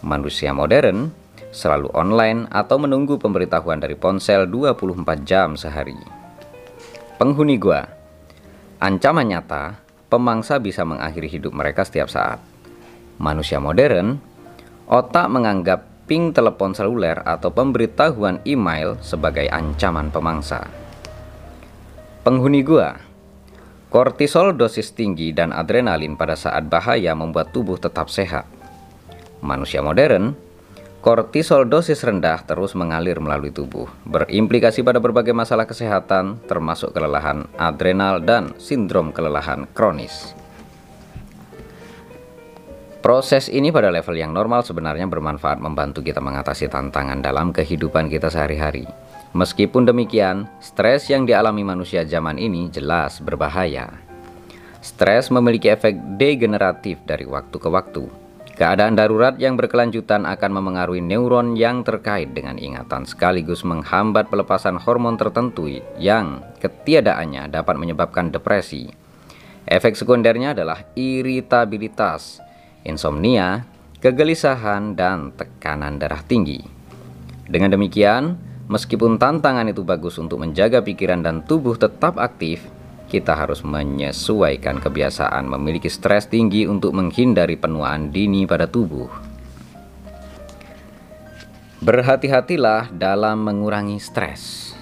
Manusia 0.00 0.54
modern 0.54 1.10
selalu 1.50 1.90
online 1.98 2.46
atau 2.48 2.78
menunggu 2.78 3.18
pemberitahuan 3.18 3.82
dari 3.82 3.98
ponsel 3.98 4.46
24 4.46 5.26
jam 5.26 5.58
sehari. 5.58 5.98
Penghuni 7.18 7.58
gua, 7.58 7.84
ancaman 8.78 9.28
nyata, 9.28 9.76
pemangsa 10.08 10.62
bisa 10.62 10.86
mengakhiri 10.86 11.26
hidup 11.26 11.52
mereka 11.52 11.82
setiap 11.82 12.06
saat. 12.06 12.38
Manusia 13.20 13.60
modern, 13.60 14.16
otak 14.88 15.26
menganggap 15.28 15.89
ping 16.10 16.34
telepon 16.34 16.74
seluler 16.74 17.22
atau 17.22 17.54
pemberitahuan 17.54 18.42
email 18.42 18.98
sebagai 18.98 19.46
ancaman 19.46 20.10
pemangsa. 20.10 20.66
Penghuni 22.26 22.66
gua, 22.66 22.98
kortisol 23.94 24.58
dosis 24.58 24.90
tinggi 24.90 25.30
dan 25.30 25.54
adrenalin 25.54 26.18
pada 26.18 26.34
saat 26.34 26.66
bahaya 26.66 27.14
membuat 27.14 27.54
tubuh 27.54 27.78
tetap 27.78 28.10
sehat. 28.10 28.42
Manusia 29.38 29.86
modern, 29.86 30.34
kortisol 30.98 31.70
dosis 31.70 32.02
rendah 32.02 32.42
terus 32.42 32.74
mengalir 32.74 33.22
melalui 33.22 33.54
tubuh, 33.54 33.86
berimplikasi 34.02 34.82
pada 34.82 34.98
berbagai 34.98 35.30
masalah 35.30 35.70
kesehatan 35.70 36.42
termasuk 36.50 36.90
kelelahan 36.90 37.46
adrenal 37.54 38.18
dan 38.18 38.50
sindrom 38.58 39.14
kelelahan 39.14 39.62
kronis. 39.78 40.39
Proses 43.00 43.48
ini 43.48 43.72
pada 43.72 43.88
level 43.88 44.12
yang 44.12 44.36
normal 44.36 44.60
sebenarnya 44.60 45.08
bermanfaat 45.08 45.56
membantu 45.56 46.04
kita 46.04 46.20
mengatasi 46.20 46.68
tantangan 46.68 47.24
dalam 47.24 47.48
kehidupan 47.48 48.12
kita 48.12 48.28
sehari-hari. 48.28 48.84
Meskipun 49.32 49.88
demikian, 49.88 50.44
stres 50.60 51.08
yang 51.08 51.24
dialami 51.24 51.64
manusia 51.64 52.04
zaman 52.04 52.36
ini 52.36 52.68
jelas 52.68 53.24
berbahaya. 53.24 53.88
Stres 54.84 55.32
memiliki 55.32 55.72
efek 55.72 55.96
degeneratif 56.20 57.00
dari 57.08 57.24
waktu 57.24 57.56
ke 57.56 57.68
waktu. 57.72 58.04
Keadaan 58.60 58.92
darurat 58.92 59.40
yang 59.40 59.56
berkelanjutan 59.56 60.28
akan 60.28 60.50
memengaruhi 60.60 61.00
neuron 61.00 61.56
yang 61.56 61.80
terkait 61.80 62.36
dengan 62.36 62.60
ingatan 62.60 63.08
sekaligus 63.08 63.64
menghambat 63.64 64.28
pelepasan 64.28 64.76
hormon 64.76 65.16
tertentu 65.16 65.72
yang 65.96 66.44
ketiadaannya 66.60 67.48
dapat 67.48 67.80
menyebabkan 67.80 68.28
depresi. 68.28 68.92
Efek 69.64 69.96
sekundernya 69.96 70.52
adalah 70.52 70.84
iritabilitas, 70.92 72.44
insomnia, 72.84 73.68
kegelisahan, 74.00 74.96
dan 74.96 75.32
tekanan 75.36 76.00
darah 76.00 76.24
tinggi. 76.24 76.60
Dengan 77.50 77.74
demikian, 77.74 78.38
meskipun 78.70 79.18
tantangan 79.18 79.68
itu 79.68 79.82
bagus 79.82 80.16
untuk 80.16 80.40
menjaga 80.40 80.80
pikiran 80.80 81.20
dan 81.20 81.42
tubuh 81.44 81.76
tetap 81.76 82.16
aktif, 82.16 82.62
kita 83.10 83.34
harus 83.34 83.66
menyesuaikan 83.66 84.78
kebiasaan 84.78 85.50
memiliki 85.50 85.90
stres 85.90 86.30
tinggi 86.30 86.70
untuk 86.70 86.94
menghindari 86.94 87.58
penuaan 87.58 88.14
dini 88.14 88.46
pada 88.46 88.70
tubuh. 88.70 89.10
Berhati-hatilah 91.82 92.92
dalam 92.94 93.42
mengurangi 93.42 93.98
stres. 93.98 94.72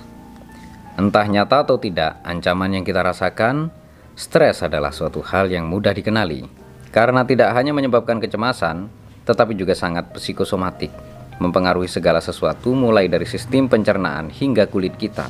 Entah 0.99 1.31
nyata 1.31 1.62
atau 1.62 1.78
tidak, 1.78 2.19
ancaman 2.26 2.75
yang 2.75 2.85
kita 2.85 3.07
rasakan, 3.07 3.71
stres 4.19 4.67
adalah 4.67 4.90
suatu 4.90 5.23
hal 5.23 5.47
yang 5.47 5.71
mudah 5.71 5.95
dikenali 5.95 6.58
karena 6.88 7.25
tidak 7.25 7.52
hanya 7.52 7.76
menyebabkan 7.76 8.18
kecemasan, 8.18 8.88
tetapi 9.28 9.52
juga 9.52 9.76
sangat 9.76 10.12
psikosomatik, 10.16 10.88
mempengaruhi 11.37 11.88
segala 11.88 12.18
sesuatu 12.18 12.73
mulai 12.73 13.07
dari 13.07 13.28
sistem 13.28 13.68
pencernaan 13.68 14.33
hingga 14.33 14.64
kulit 14.66 14.97
kita. 14.97 15.28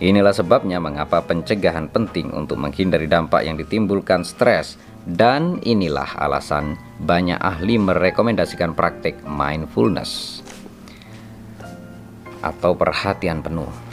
Inilah 0.00 0.32
sebabnya 0.32 0.80
mengapa 0.80 1.20
pencegahan 1.20 1.92
penting 1.92 2.32
untuk 2.32 2.56
menghindari 2.56 3.04
dampak 3.04 3.44
yang 3.44 3.60
ditimbulkan 3.60 4.24
stres 4.24 4.80
dan 5.04 5.60
inilah 5.60 6.16
alasan 6.16 6.80
banyak 6.96 7.36
ahli 7.36 7.76
merekomendasikan 7.76 8.72
praktik 8.72 9.20
mindfulness 9.28 10.40
atau 12.40 12.72
perhatian 12.72 13.44
penuh. 13.44 13.89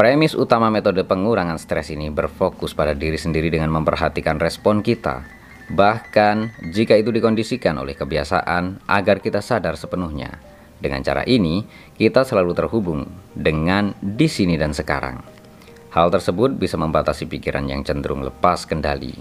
Premis 0.00 0.32
utama 0.32 0.72
metode 0.72 1.04
pengurangan 1.04 1.60
stres 1.60 1.92
ini 1.92 2.08
berfokus 2.08 2.72
pada 2.72 2.96
diri 2.96 3.20
sendiri 3.20 3.52
dengan 3.52 3.68
memperhatikan 3.68 4.40
respon 4.40 4.80
kita, 4.80 5.28
bahkan 5.76 6.56
jika 6.72 6.96
itu 6.96 7.12
dikondisikan 7.12 7.76
oleh 7.76 7.92
kebiasaan 7.92 8.80
agar 8.88 9.20
kita 9.20 9.44
sadar 9.44 9.76
sepenuhnya. 9.76 10.40
Dengan 10.80 11.04
cara 11.04 11.20
ini, 11.28 11.68
kita 12.00 12.24
selalu 12.24 12.56
terhubung 12.56 13.12
dengan 13.36 13.92
di 14.00 14.24
sini 14.24 14.56
dan 14.56 14.72
sekarang. 14.72 15.20
Hal 15.92 16.08
tersebut 16.08 16.56
bisa 16.56 16.80
membatasi 16.80 17.28
pikiran 17.28 17.68
yang 17.68 17.84
cenderung 17.84 18.24
lepas 18.24 18.64
kendali. 18.64 19.12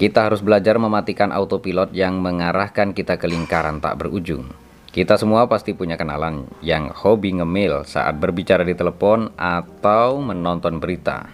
Kita 0.00 0.24
harus 0.24 0.40
belajar 0.40 0.80
mematikan 0.80 1.36
autopilot 1.36 1.92
yang 1.92 2.16
mengarahkan 2.24 2.96
kita 2.96 3.20
ke 3.20 3.28
lingkaran 3.28 3.84
tak 3.84 4.00
berujung 4.00 4.67
kita 4.88 5.20
semua 5.20 5.44
pasti 5.44 5.76
punya 5.76 6.00
kenalan 6.00 6.48
yang 6.64 6.88
hobi 6.88 7.36
ngemil 7.36 7.84
saat 7.84 8.16
berbicara 8.16 8.64
di 8.64 8.72
telepon 8.72 9.28
atau 9.36 10.16
menonton 10.24 10.80
berita. 10.80 11.28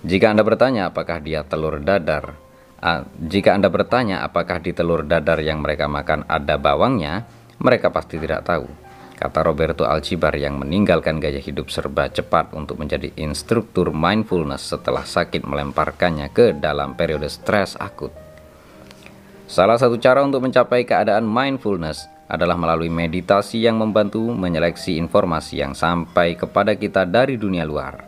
Jika 0.00 0.32
Anda 0.32 0.40
bertanya 0.40 0.88
apakah 0.88 1.20
dia 1.20 1.44
telur 1.44 1.76
dadar, 1.76 2.32
uh, 2.80 3.04
jika 3.20 3.52
Anda 3.52 3.68
bertanya 3.68 4.24
apakah 4.24 4.64
di 4.64 4.72
telur 4.72 5.04
dadar 5.04 5.44
yang 5.44 5.60
mereka 5.60 5.84
makan 5.92 6.24
ada 6.24 6.56
bawangnya, 6.56 7.28
mereka 7.60 7.92
pasti 7.92 8.16
tidak 8.16 8.48
tahu. 8.48 8.64
Kata 9.16 9.40
Roberto 9.44 9.88
Alcibar 9.88 10.36
yang 10.36 10.60
meninggalkan 10.60 11.16
gaya 11.20 11.40
hidup 11.40 11.72
serba 11.72 12.12
cepat 12.12 12.52
untuk 12.52 12.80
menjadi 12.80 13.12
instruktur 13.16 13.88
mindfulness 13.92 14.72
setelah 14.72 15.08
sakit 15.08 15.40
melemparkannya 15.40 16.28
ke 16.32 16.52
dalam 16.52 16.92
periode 16.96 17.28
stres 17.32 17.80
akut. 17.80 18.12
Salah 19.48 19.80
satu 19.80 19.96
cara 19.96 20.20
untuk 20.20 20.44
mencapai 20.44 20.84
keadaan 20.84 21.24
mindfulness 21.24 22.15
adalah 22.26 22.58
melalui 22.58 22.90
meditasi 22.90 23.62
yang 23.62 23.78
membantu 23.78 24.34
menyeleksi 24.34 24.98
informasi 24.98 25.62
yang 25.62 25.78
sampai 25.78 26.34
kepada 26.34 26.74
kita 26.74 27.06
dari 27.06 27.38
dunia 27.38 27.62
luar. 27.62 28.02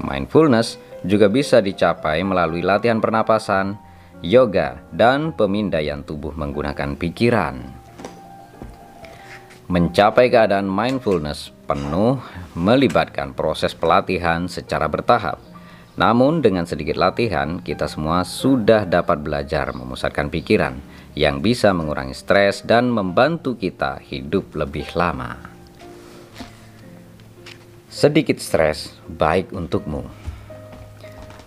Mindfulness 0.00 0.80
juga 1.04 1.28
bisa 1.28 1.60
dicapai 1.60 2.24
melalui 2.24 2.64
latihan 2.64 3.00
pernapasan, 3.00 3.76
yoga, 4.24 4.80
dan 4.92 5.36
pemindaian 5.36 6.00
tubuh 6.00 6.32
menggunakan 6.32 6.96
pikiran. 6.96 7.56
Mencapai 9.70 10.32
keadaan 10.32 10.66
mindfulness 10.66 11.54
penuh 11.68 12.18
melibatkan 12.58 13.30
proses 13.36 13.70
pelatihan 13.70 14.50
secara 14.50 14.90
bertahap. 14.90 15.49
Namun 16.00 16.40
dengan 16.40 16.64
sedikit 16.64 16.96
latihan, 16.96 17.60
kita 17.60 17.84
semua 17.84 18.24
sudah 18.24 18.88
dapat 18.88 19.20
belajar 19.20 19.76
memusatkan 19.76 20.32
pikiran 20.32 20.80
yang 21.12 21.44
bisa 21.44 21.76
mengurangi 21.76 22.16
stres 22.16 22.64
dan 22.64 22.88
membantu 22.88 23.52
kita 23.52 24.00
hidup 24.00 24.56
lebih 24.56 24.88
lama. 24.96 25.36
Sedikit 27.92 28.40
stres 28.40 28.96
baik 29.12 29.52
untukmu. 29.52 30.08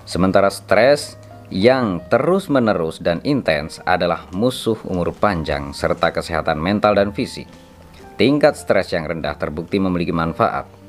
Sementara 0.06 0.54
stres 0.54 1.18
yang 1.50 2.06
terus-menerus 2.14 3.02
dan 3.02 3.26
intens 3.26 3.82
adalah 3.90 4.30
musuh 4.38 4.78
umur 4.86 5.18
panjang 5.18 5.74
serta 5.74 6.14
kesehatan 6.14 6.62
mental 6.62 6.94
dan 6.94 7.10
fisik. 7.10 7.50
Tingkat 8.22 8.54
stres 8.54 8.94
yang 8.94 9.10
rendah 9.10 9.34
terbukti 9.34 9.82
memiliki 9.82 10.14
manfaat. 10.14 10.83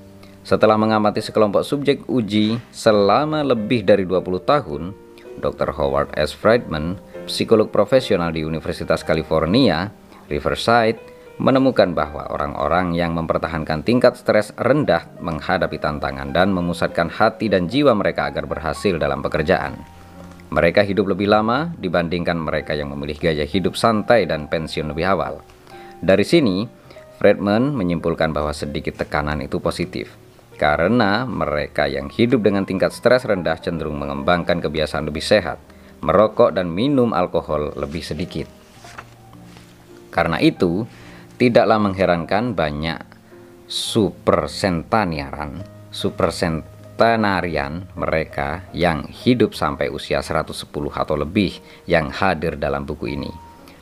Setelah 0.44 0.76
mengamati 0.76 1.24
sekelompok 1.24 1.64
subjek 1.64 2.04
uji 2.04 2.60
selama 2.68 3.40
lebih 3.40 3.80
dari 3.80 4.04
20 4.04 4.44
tahun, 4.44 4.92
Dr. 5.40 5.72
Howard 5.72 6.12
S. 6.20 6.36
Friedman, 6.36 7.00
psikolog 7.24 7.72
profesional 7.72 8.28
di 8.28 8.44
Universitas 8.44 9.00
California, 9.00 9.88
Riverside, 10.28 11.00
menemukan 11.40 11.96
bahwa 11.96 12.28
orang-orang 12.28 12.92
yang 12.92 13.16
mempertahankan 13.16 13.88
tingkat 13.88 14.20
stres 14.20 14.52
rendah 14.60 15.08
menghadapi 15.24 15.80
tantangan 15.80 16.30
dan 16.36 16.52
memusatkan 16.52 17.08
hati 17.08 17.48
dan 17.48 17.64
jiwa 17.64 17.96
mereka 17.96 18.28
agar 18.28 18.44
berhasil 18.44 19.00
dalam 19.00 19.24
pekerjaan. 19.24 19.80
Mereka 20.52 20.84
hidup 20.84 21.16
lebih 21.16 21.32
lama 21.32 21.72
dibandingkan 21.80 22.36
mereka 22.36 22.76
yang 22.76 22.92
memilih 22.92 23.16
gaya 23.16 23.48
hidup 23.48 23.80
santai 23.80 24.28
dan 24.28 24.46
pensiun 24.52 24.92
lebih 24.92 25.08
awal. 25.08 25.40
Dari 26.04 26.22
sini, 26.22 26.68
Friedman 27.16 27.72
menyimpulkan 27.72 28.30
bahwa 28.30 28.52
sedikit 28.52 29.00
tekanan 29.00 29.40
itu 29.40 29.58
positif, 29.58 30.12
karena 30.54 31.26
mereka 31.26 31.90
yang 31.90 32.08
hidup 32.08 32.42
dengan 32.42 32.64
tingkat 32.64 32.94
stres 32.94 33.26
rendah 33.26 33.58
cenderung 33.58 33.98
mengembangkan 33.98 34.62
kebiasaan 34.62 35.10
lebih 35.10 35.22
sehat, 35.22 35.58
merokok 36.00 36.54
dan 36.54 36.70
minum 36.70 37.10
alkohol 37.10 37.74
lebih 37.74 38.02
sedikit. 38.02 38.46
Karena 40.14 40.38
itu, 40.38 40.86
Tidaklah 41.34 41.82
mengherankan 41.82 42.54
banyak 42.54 43.02
supersentaniaran, 43.66 45.66
supersentenarian 45.90 47.90
mereka 47.98 48.70
yang 48.70 49.10
hidup 49.10 49.50
sampai 49.50 49.90
usia 49.90 50.22
110 50.22 50.54
atau 50.94 51.18
lebih 51.18 51.58
yang 51.90 52.06
hadir 52.14 52.54
dalam 52.54 52.86
buku 52.86 53.18
ini. 53.18 53.34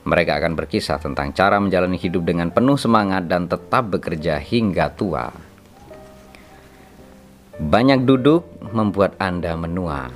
Mereka 0.09 0.41
akan 0.41 0.57
berkisah 0.57 0.97
tentang 0.97 1.37
cara 1.37 1.61
menjalani 1.61 2.01
hidup 2.01 2.25
dengan 2.25 2.49
penuh 2.49 2.81
semangat 2.81 3.29
dan 3.29 3.53
tetap 3.53 3.93
bekerja 3.93 4.41
hingga 4.41 4.97
tua. 4.97 5.52
Banyak 7.63 8.03
duduk 8.03 8.43
membuat 8.75 9.15
Anda 9.23 9.55
menua. 9.55 10.11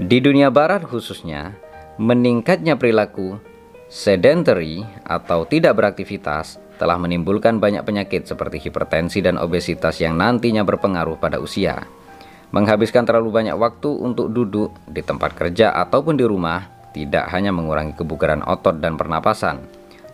Di 0.00 0.16
dunia 0.16 0.48
barat 0.48 0.80
khususnya, 0.88 1.60
meningkatnya 2.00 2.80
perilaku 2.80 3.36
Sedentary 3.92 4.80
atau 5.04 5.44
tidak 5.44 5.76
beraktivitas 5.76 6.56
telah 6.80 6.96
menimbulkan 6.96 7.60
banyak 7.60 7.84
penyakit 7.84 8.24
seperti 8.24 8.64
hipertensi 8.64 9.20
dan 9.20 9.36
obesitas 9.36 10.00
yang 10.00 10.16
nantinya 10.16 10.64
berpengaruh 10.64 11.20
pada 11.20 11.36
usia. 11.36 11.84
Menghabiskan 12.48 13.04
terlalu 13.04 13.44
banyak 13.44 13.56
waktu 13.60 13.92
untuk 13.92 14.32
duduk 14.32 14.72
di 14.88 15.04
tempat 15.04 15.36
kerja 15.36 15.76
ataupun 15.84 16.16
di 16.16 16.24
rumah 16.24 16.64
tidak 16.96 17.28
hanya 17.28 17.52
mengurangi 17.52 17.92
kebugaran 17.92 18.40
otot 18.40 18.80
dan 18.80 18.96
pernapasan, 18.96 19.60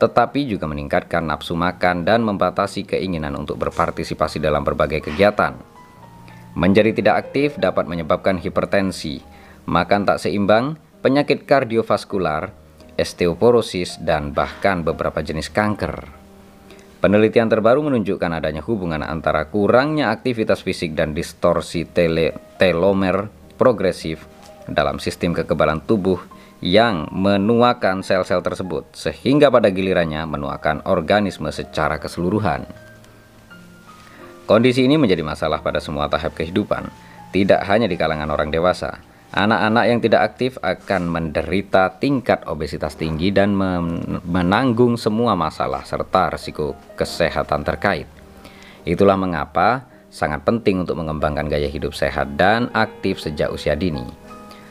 tetapi 0.01 0.49
juga 0.49 0.65
meningkatkan 0.65 1.29
nafsu 1.29 1.53
makan 1.53 2.09
dan 2.09 2.25
membatasi 2.25 2.89
keinginan 2.89 3.37
untuk 3.37 3.61
berpartisipasi 3.61 4.41
dalam 4.41 4.65
berbagai 4.65 5.05
kegiatan. 5.05 5.53
Menjadi 6.57 6.97
tidak 6.97 7.29
aktif 7.29 7.61
dapat 7.61 7.85
menyebabkan 7.85 8.41
hipertensi, 8.41 9.21
makan 9.69 10.09
tak 10.09 10.19
seimbang, 10.25 10.81
penyakit 11.05 11.45
kardiovaskular, 11.45 12.51
osteoporosis, 12.97 14.01
dan 14.01 14.33
bahkan 14.33 14.81
beberapa 14.81 15.21
jenis 15.21 15.53
kanker. 15.53 16.09
Penelitian 17.01 17.49
terbaru 17.49 17.81
menunjukkan 17.85 18.41
adanya 18.41 18.61
hubungan 18.65 19.01
antara 19.01 19.49
kurangnya 19.49 20.13
aktivitas 20.13 20.61
fisik 20.61 20.93
dan 20.93 21.17
distorsi 21.17 21.89
tele 21.89 22.37
telomer 22.61 23.33
progresif 23.57 24.29
dalam 24.69 25.01
sistem 25.01 25.33
kekebalan 25.33 25.81
tubuh 25.81 26.21
yang 26.61 27.09
menuakan 27.13 28.05
sel-sel 28.05 28.45
tersebut, 28.45 28.89
sehingga 28.93 29.49
pada 29.49 29.73
gilirannya 29.73 30.25
menuakan 30.29 30.85
organisme 30.85 31.49
secara 31.49 31.97
keseluruhan. 31.97 32.69
Kondisi 34.45 34.85
ini 34.85 35.01
menjadi 35.01 35.25
masalah 35.25 35.65
pada 35.65 35.81
semua 35.81 36.09
tahap 36.13 36.37
kehidupan, 36.37 36.89
tidak 37.33 37.65
hanya 37.65 37.89
di 37.89 37.97
kalangan 37.97 38.29
orang 38.29 38.53
dewasa, 38.53 39.01
Anak-anak 39.31 39.85
yang 39.87 40.01
tidak 40.03 40.35
aktif 40.35 40.59
akan 40.59 41.07
menderita 41.07 42.03
tingkat 42.03 42.43
obesitas 42.51 42.99
tinggi 42.99 43.31
dan 43.31 43.55
menanggung 44.27 44.99
semua 44.99 45.39
masalah 45.39 45.87
serta 45.87 46.35
risiko 46.35 46.75
kesehatan 46.99 47.63
terkait. 47.63 48.11
Itulah 48.83 49.15
mengapa 49.15 49.87
sangat 50.11 50.43
penting 50.43 50.83
untuk 50.83 50.99
mengembangkan 50.99 51.47
gaya 51.47 51.71
hidup 51.71 51.95
sehat 51.95 52.35
dan 52.35 52.75
aktif 52.75 53.23
sejak 53.23 53.55
usia 53.55 53.79
dini. 53.79 54.03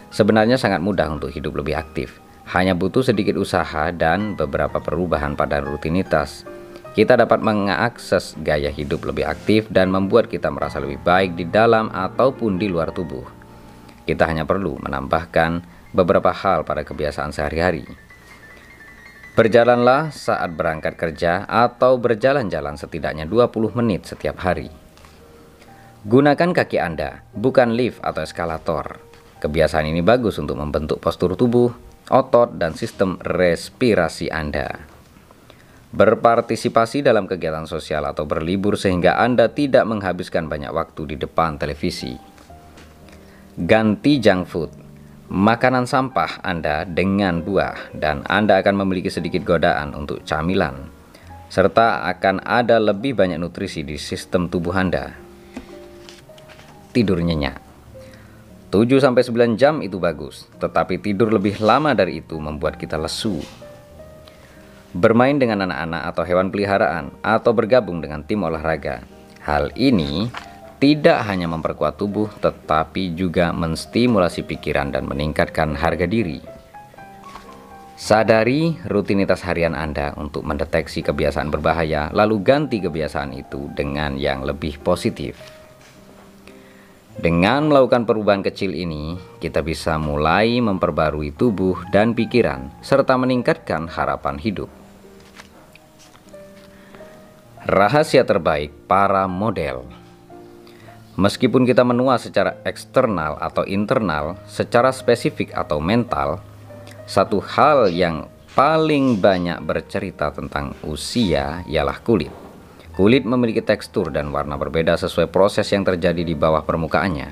Sebenarnya 0.10 0.58
sangat 0.58 0.82
mudah 0.82 1.06
untuk 1.14 1.30
hidup 1.30 1.62
lebih 1.62 1.78
aktif, 1.78 2.18
hanya 2.50 2.74
butuh 2.74 3.06
sedikit 3.06 3.38
usaha 3.38 3.94
dan 3.94 4.34
beberapa 4.34 4.82
perubahan 4.82 5.38
pada 5.38 5.62
rutinitas. 5.62 6.50
Kita 6.98 7.14
dapat 7.14 7.46
mengakses 7.46 8.34
gaya 8.42 8.74
hidup 8.74 9.06
lebih 9.06 9.30
aktif 9.30 9.70
dan 9.70 9.94
membuat 9.94 10.26
kita 10.26 10.50
merasa 10.50 10.82
lebih 10.82 10.98
baik 11.06 11.38
di 11.38 11.46
dalam 11.46 11.94
ataupun 11.94 12.58
di 12.58 12.66
luar 12.66 12.90
tubuh. 12.90 13.22
Kita 14.10 14.26
hanya 14.26 14.50
perlu 14.50 14.82
menambahkan 14.82 15.62
beberapa 15.94 16.34
hal 16.34 16.66
pada 16.66 16.82
kebiasaan 16.82 17.30
sehari-hari. 17.30 17.86
Berjalanlah 19.38 20.10
saat 20.10 20.58
berangkat 20.58 20.98
kerja 20.98 21.46
atau 21.46 22.02
berjalan-jalan 22.02 22.76
setidaknya 22.76 23.30
20 23.30 23.78
menit 23.78 24.10
setiap 24.10 24.42
hari. 24.42 24.74
Gunakan 26.04 26.50
kaki 26.52 26.82
Anda, 26.82 27.22
bukan 27.38 27.78
lift 27.78 28.02
atau 28.02 28.26
eskalator. 28.26 29.09
Kebiasaan 29.40 29.88
ini 29.88 30.04
bagus 30.04 30.36
untuk 30.36 30.60
membentuk 30.60 31.00
postur 31.00 31.36
tubuh, 31.40 31.72
otot, 32.12 32.60
dan 32.60 32.76
sistem 32.76 33.16
respirasi 33.24 34.28
Anda. 34.28 34.84
Berpartisipasi 35.90 37.02
dalam 37.02 37.26
kegiatan 37.26 37.66
sosial 37.66 38.06
atau 38.06 38.28
berlibur 38.28 38.76
sehingga 38.76 39.18
Anda 39.18 39.50
tidak 39.50 39.88
menghabiskan 39.88 40.52
banyak 40.52 40.70
waktu 40.70 41.16
di 41.16 41.16
depan 41.18 41.56
televisi. 41.56 42.14
Ganti 43.56 44.20
junk 44.20 44.44
food. 44.46 44.72
Makanan 45.30 45.88
sampah 45.88 46.44
Anda 46.44 46.84
dengan 46.84 47.42
buah 47.42 47.96
dan 47.96 48.28
Anda 48.28 48.60
akan 48.62 48.86
memiliki 48.86 49.10
sedikit 49.14 49.46
godaan 49.48 49.94
untuk 49.96 50.22
camilan 50.26 51.00
serta 51.50 52.06
akan 52.06 52.46
ada 52.46 52.78
lebih 52.78 53.18
banyak 53.18 53.42
nutrisi 53.42 53.82
di 53.82 53.98
sistem 53.98 54.48
tubuh 54.48 54.72
Anda. 54.78 55.18
Tidur 56.94 57.18
nyenyak. 57.26 57.69
7 58.70 59.02
sampai 59.02 59.26
9 59.26 59.58
jam 59.58 59.82
itu 59.82 59.98
bagus, 59.98 60.46
tetapi 60.62 61.02
tidur 61.02 61.34
lebih 61.34 61.58
lama 61.58 61.90
dari 61.98 62.22
itu 62.22 62.38
membuat 62.38 62.78
kita 62.78 63.02
lesu. 63.02 63.42
Bermain 64.94 65.42
dengan 65.42 65.66
anak-anak 65.66 66.14
atau 66.14 66.24
hewan 66.26 66.54
peliharaan 66.54 67.10
atau 67.26 67.50
bergabung 67.50 67.98
dengan 67.98 68.22
tim 68.22 68.46
olahraga. 68.46 69.02
Hal 69.42 69.74
ini 69.74 70.30
tidak 70.78 71.26
hanya 71.26 71.50
memperkuat 71.50 71.98
tubuh, 71.98 72.30
tetapi 72.38 73.18
juga 73.18 73.50
menstimulasi 73.50 74.46
pikiran 74.46 74.94
dan 74.94 75.10
meningkatkan 75.10 75.74
harga 75.74 76.06
diri. 76.06 76.38
Sadari 77.98 78.78
rutinitas 78.86 79.42
harian 79.50 79.74
Anda 79.74 80.14
untuk 80.14 80.46
mendeteksi 80.46 81.02
kebiasaan 81.02 81.50
berbahaya, 81.50 82.14
lalu 82.14 82.40
ganti 82.46 82.78
kebiasaan 82.80 83.34
itu 83.34 83.66
dengan 83.74 84.14
yang 84.16 84.46
lebih 84.46 84.78
positif. 84.80 85.59
Dengan 87.20 87.68
melakukan 87.68 88.08
perubahan 88.08 88.40
kecil 88.40 88.72
ini, 88.72 89.20
kita 89.44 89.60
bisa 89.60 90.00
mulai 90.00 90.56
memperbarui 90.64 91.36
tubuh 91.36 91.76
dan 91.92 92.16
pikiran, 92.16 92.72
serta 92.80 93.20
meningkatkan 93.20 93.92
harapan 93.92 94.40
hidup. 94.40 94.72
Rahasia 97.68 98.24
terbaik 98.24 98.72
para 98.88 99.28
model. 99.28 99.84
Meskipun 101.20 101.68
kita 101.68 101.84
menua 101.84 102.16
secara 102.16 102.56
eksternal 102.64 103.36
atau 103.44 103.68
internal, 103.68 104.40
secara 104.48 104.96
spesifik 104.96 105.52
atau 105.52 105.84
mental, 105.84 106.40
satu 107.04 107.44
hal 107.44 107.92
yang 107.92 108.32
paling 108.56 109.20
banyak 109.20 109.60
bercerita 109.60 110.32
tentang 110.32 110.72
usia 110.88 111.68
ialah 111.68 112.00
kulit. 112.00 112.39
Kulit 113.00 113.24
memiliki 113.24 113.64
tekstur 113.64 114.12
dan 114.12 114.28
warna 114.28 114.60
berbeda 114.60 115.00
sesuai 115.00 115.32
proses 115.32 115.72
yang 115.72 115.88
terjadi 115.88 116.20
di 116.20 116.36
bawah 116.36 116.68
permukaannya. 116.68 117.32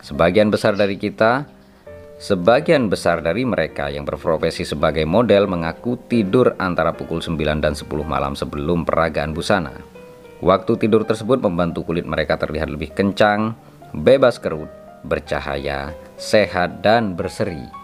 Sebagian 0.00 0.48
besar 0.48 0.72
dari 0.72 0.96
kita, 0.96 1.44
sebagian 2.16 2.88
besar 2.88 3.20
dari 3.20 3.44
mereka 3.44 3.92
yang 3.92 4.08
berprofesi 4.08 4.64
sebagai 4.64 5.04
model 5.04 5.52
mengaku 5.52 6.00
tidur 6.08 6.56
antara 6.56 6.96
pukul 6.96 7.20
9 7.20 7.60
dan 7.60 7.76
10 7.76 7.92
malam 8.08 8.32
sebelum 8.32 8.88
peragaan 8.88 9.36
busana. 9.36 9.76
Waktu 10.40 10.80
tidur 10.80 11.04
tersebut 11.04 11.44
membantu 11.44 11.92
kulit 11.92 12.08
mereka 12.08 12.40
terlihat 12.40 12.72
lebih 12.72 12.96
kencang, 12.96 13.52
bebas 13.92 14.40
kerut, 14.40 14.72
bercahaya, 15.04 15.92
sehat, 16.16 16.80
dan 16.80 17.12
berseri. 17.20 17.81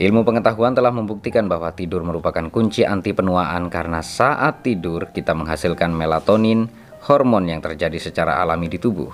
Ilmu 0.00 0.24
pengetahuan 0.24 0.72
telah 0.72 0.96
membuktikan 0.96 1.44
bahwa 1.44 1.76
tidur 1.76 2.00
merupakan 2.00 2.48
kunci 2.48 2.88
anti 2.88 3.12
penuaan 3.12 3.68
karena 3.68 4.00
saat 4.00 4.64
tidur 4.64 5.12
kita 5.12 5.36
menghasilkan 5.36 5.92
melatonin, 5.92 6.72
hormon 7.04 7.44
yang 7.44 7.60
terjadi 7.60 8.00
secara 8.00 8.40
alami 8.40 8.72
di 8.72 8.80
tubuh. 8.80 9.12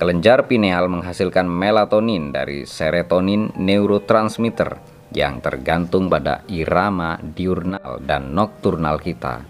Kelenjar 0.00 0.48
pineal 0.48 0.88
menghasilkan 0.88 1.44
melatonin 1.44 2.32
dari 2.32 2.64
serotonin 2.64 3.52
neurotransmitter 3.52 4.80
yang 5.12 5.44
tergantung 5.44 6.08
pada 6.08 6.40
irama 6.48 7.20
diurnal 7.20 8.00
dan 8.00 8.32
nokturnal 8.32 9.04
kita. 9.04 9.44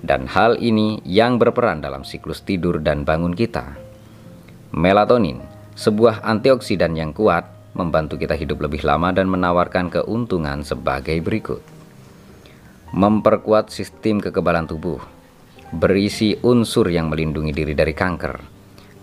Dan 0.00 0.32
hal 0.32 0.64
ini 0.64 1.04
yang 1.04 1.36
berperan 1.36 1.84
dalam 1.84 2.08
siklus 2.08 2.40
tidur 2.40 2.80
dan 2.80 3.04
bangun 3.04 3.36
kita. 3.36 3.76
Melatonin, 4.72 5.44
sebuah 5.76 6.24
antioksidan 6.24 6.96
yang 6.96 7.12
kuat, 7.12 7.53
membantu 7.74 8.16
kita 8.16 8.38
hidup 8.38 8.62
lebih 8.64 8.86
lama 8.86 9.10
dan 9.10 9.26
menawarkan 9.26 9.90
keuntungan 9.90 10.62
sebagai 10.62 11.18
berikut. 11.20 11.60
Memperkuat 12.94 13.74
sistem 13.74 14.22
kekebalan 14.22 14.70
tubuh, 14.70 15.02
berisi 15.74 16.38
unsur 16.46 16.86
yang 16.86 17.10
melindungi 17.10 17.50
diri 17.50 17.74
dari 17.74 17.90
kanker, 17.90 18.38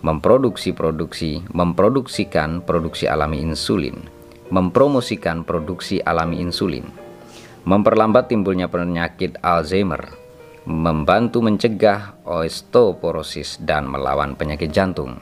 memproduksi 0.00 0.72
produksi, 0.72 1.44
memproduksikan 1.52 2.64
produksi 2.64 3.04
alami 3.04 3.44
insulin, 3.44 4.00
mempromosikan 4.48 5.44
produksi 5.44 6.00
alami 6.00 6.40
insulin, 6.40 6.88
memperlambat 7.68 8.32
timbulnya 8.32 8.72
penyakit 8.72 9.36
Alzheimer, 9.44 10.16
membantu 10.64 11.44
mencegah 11.44 12.16
osteoporosis 12.24 13.60
dan 13.60 13.84
melawan 13.84 14.32
penyakit 14.32 14.72
jantung. 14.72 15.20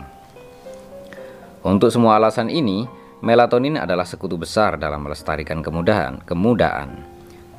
Untuk 1.61 1.93
semua 1.93 2.17
alasan 2.17 2.49
ini, 2.49 2.89
Melatonin 3.21 3.77
adalah 3.77 4.09
sekutu 4.09 4.41
besar 4.41 4.81
dalam 4.81 5.05
melestarikan 5.05 5.61
kemudahan, 5.61 6.25
kemudaan. 6.25 7.05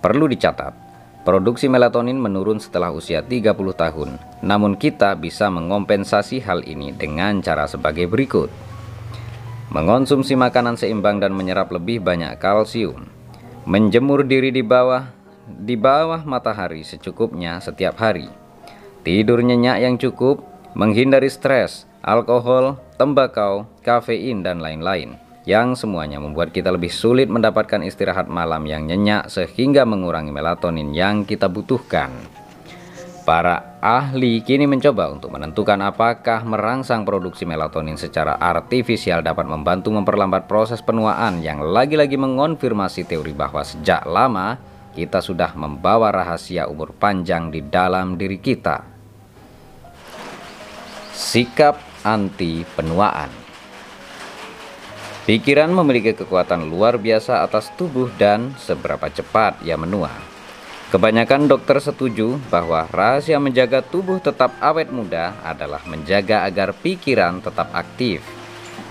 Perlu 0.01 0.25
dicatat, 0.25 0.73
produksi 1.21 1.69
melatonin 1.69 2.17
menurun 2.17 2.57
setelah 2.57 2.89
usia 2.89 3.21
30 3.21 3.53
tahun. 3.77 4.17
Namun 4.41 4.73
kita 4.73 5.13
bisa 5.13 5.53
mengompensasi 5.53 6.41
hal 6.41 6.65
ini 6.65 6.97
dengan 6.97 7.45
cara 7.45 7.69
sebagai 7.69 8.09
berikut. 8.09 8.49
Mengonsumsi 9.69 10.33
makanan 10.33 10.81
seimbang 10.81 11.21
dan 11.21 11.37
menyerap 11.37 11.69
lebih 11.69 12.01
banyak 12.01 12.41
kalsium. 12.41 13.05
Menjemur 13.69 14.25
diri 14.25 14.49
di 14.49 14.65
bawah 14.65 15.13
di 15.45 15.77
bawah 15.77 16.25
matahari 16.25 16.81
secukupnya 16.81 17.61
setiap 17.61 18.01
hari. 18.01 18.25
Tidur 19.05 19.45
nyenyak 19.45 19.77
yang 19.77 19.95
cukup, 20.01 20.41
menghindari 20.73 21.29
stres, 21.29 21.85
alkohol, 22.01 22.81
tembakau, 22.97 23.69
kafein 23.85 24.41
dan 24.41 24.57
lain-lain 24.57 25.21
yang 25.43 25.73
semuanya 25.73 26.21
membuat 26.21 26.53
kita 26.53 26.69
lebih 26.69 26.93
sulit 26.93 27.25
mendapatkan 27.25 27.81
istirahat 27.81 28.29
malam 28.29 28.61
yang 28.69 28.85
nyenyak 28.85 29.25
sehingga 29.25 29.89
mengurangi 29.89 30.29
melatonin 30.29 30.93
yang 30.93 31.25
kita 31.25 31.49
butuhkan. 31.49 32.13
Para 33.21 33.77
ahli 33.81 34.41
kini 34.41 34.65
mencoba 34.65 35.13
untuk 35.13 35.29
menentukan 35.33 35.77
apakah 35.85 36.41
merangsang 36.41 37.05
produksi 37.05 37.45
melatonin 37.45 37.93
secara 37.93 38.37
artifisial 38.37 39.21
dapat 39.21 39.45
membantu 39.45 39.93
memperlambat 39.93 40.49
proses 40.49 40.81
penuaan 40.81 41.41
yang 41.45 41.61
lagi-lagi 41.61 42.17
mengonfirmasi 42.17 43.05
teori 43.05 43.33
bahwa 43.33 43.61
sejak 43.61 44.05
lama 44.09 44.57
kita 44.97 45.21
sudah 45.21 45.53
membawa 45.53 46.09
rahasia 46.09 46.65
umur 46.65 46.97
panjang 46.97 47.53
di 47.53 47.61
dalam 47.61 48.17
diri 48.17 48.41
kita. 48.41 48.83
Sikap 51.13 51.77
anti 52.01 52.65
penuaan 52.65 53.40
Pikiran 55.21 55.69
memiliki 55.69 56.17
kekuatan 56.17 56.65
luar 56.65 56.97
biasa 56.97 57.45
atas 57.45 57.69
tubuh 57.77 58.09
dan 58.17 58.57
seberapa 58.57 59.05
cepat 59.05 59.61
ia 59.61 59.77
menua. 59.77 60.09
Kebanyakan 60.89 61.45
dokter 61.45 61.77
setuju 61.77 62.41
bahwa 62.49 62.89
rahasia 62.89 63.37
menjaga 63.37 63.85
tubuh 63.85 64.17
tetap 64.17 64.49
awet 64.57 64.89
muda 64.89 65.37
adalah 65.45 65.85
menjaga 65.85 66.41
agar 66.49 66.73
pikiran 66.73 67.37
tetap 67.37 67.69
aktif. 67.69 68.25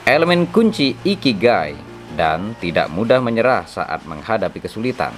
Elemen 0.07 0.47
kunci 0.47 0.95
ikigai 1.03 1.75
dan 2.15 2.55
tidak 2.63 2.87
mudah 2.95 3.19
menyerah 3.19 3.67
saat 3.67 4.07
menghadapi 4.07 4.63
kesulitan. 4.63 5.11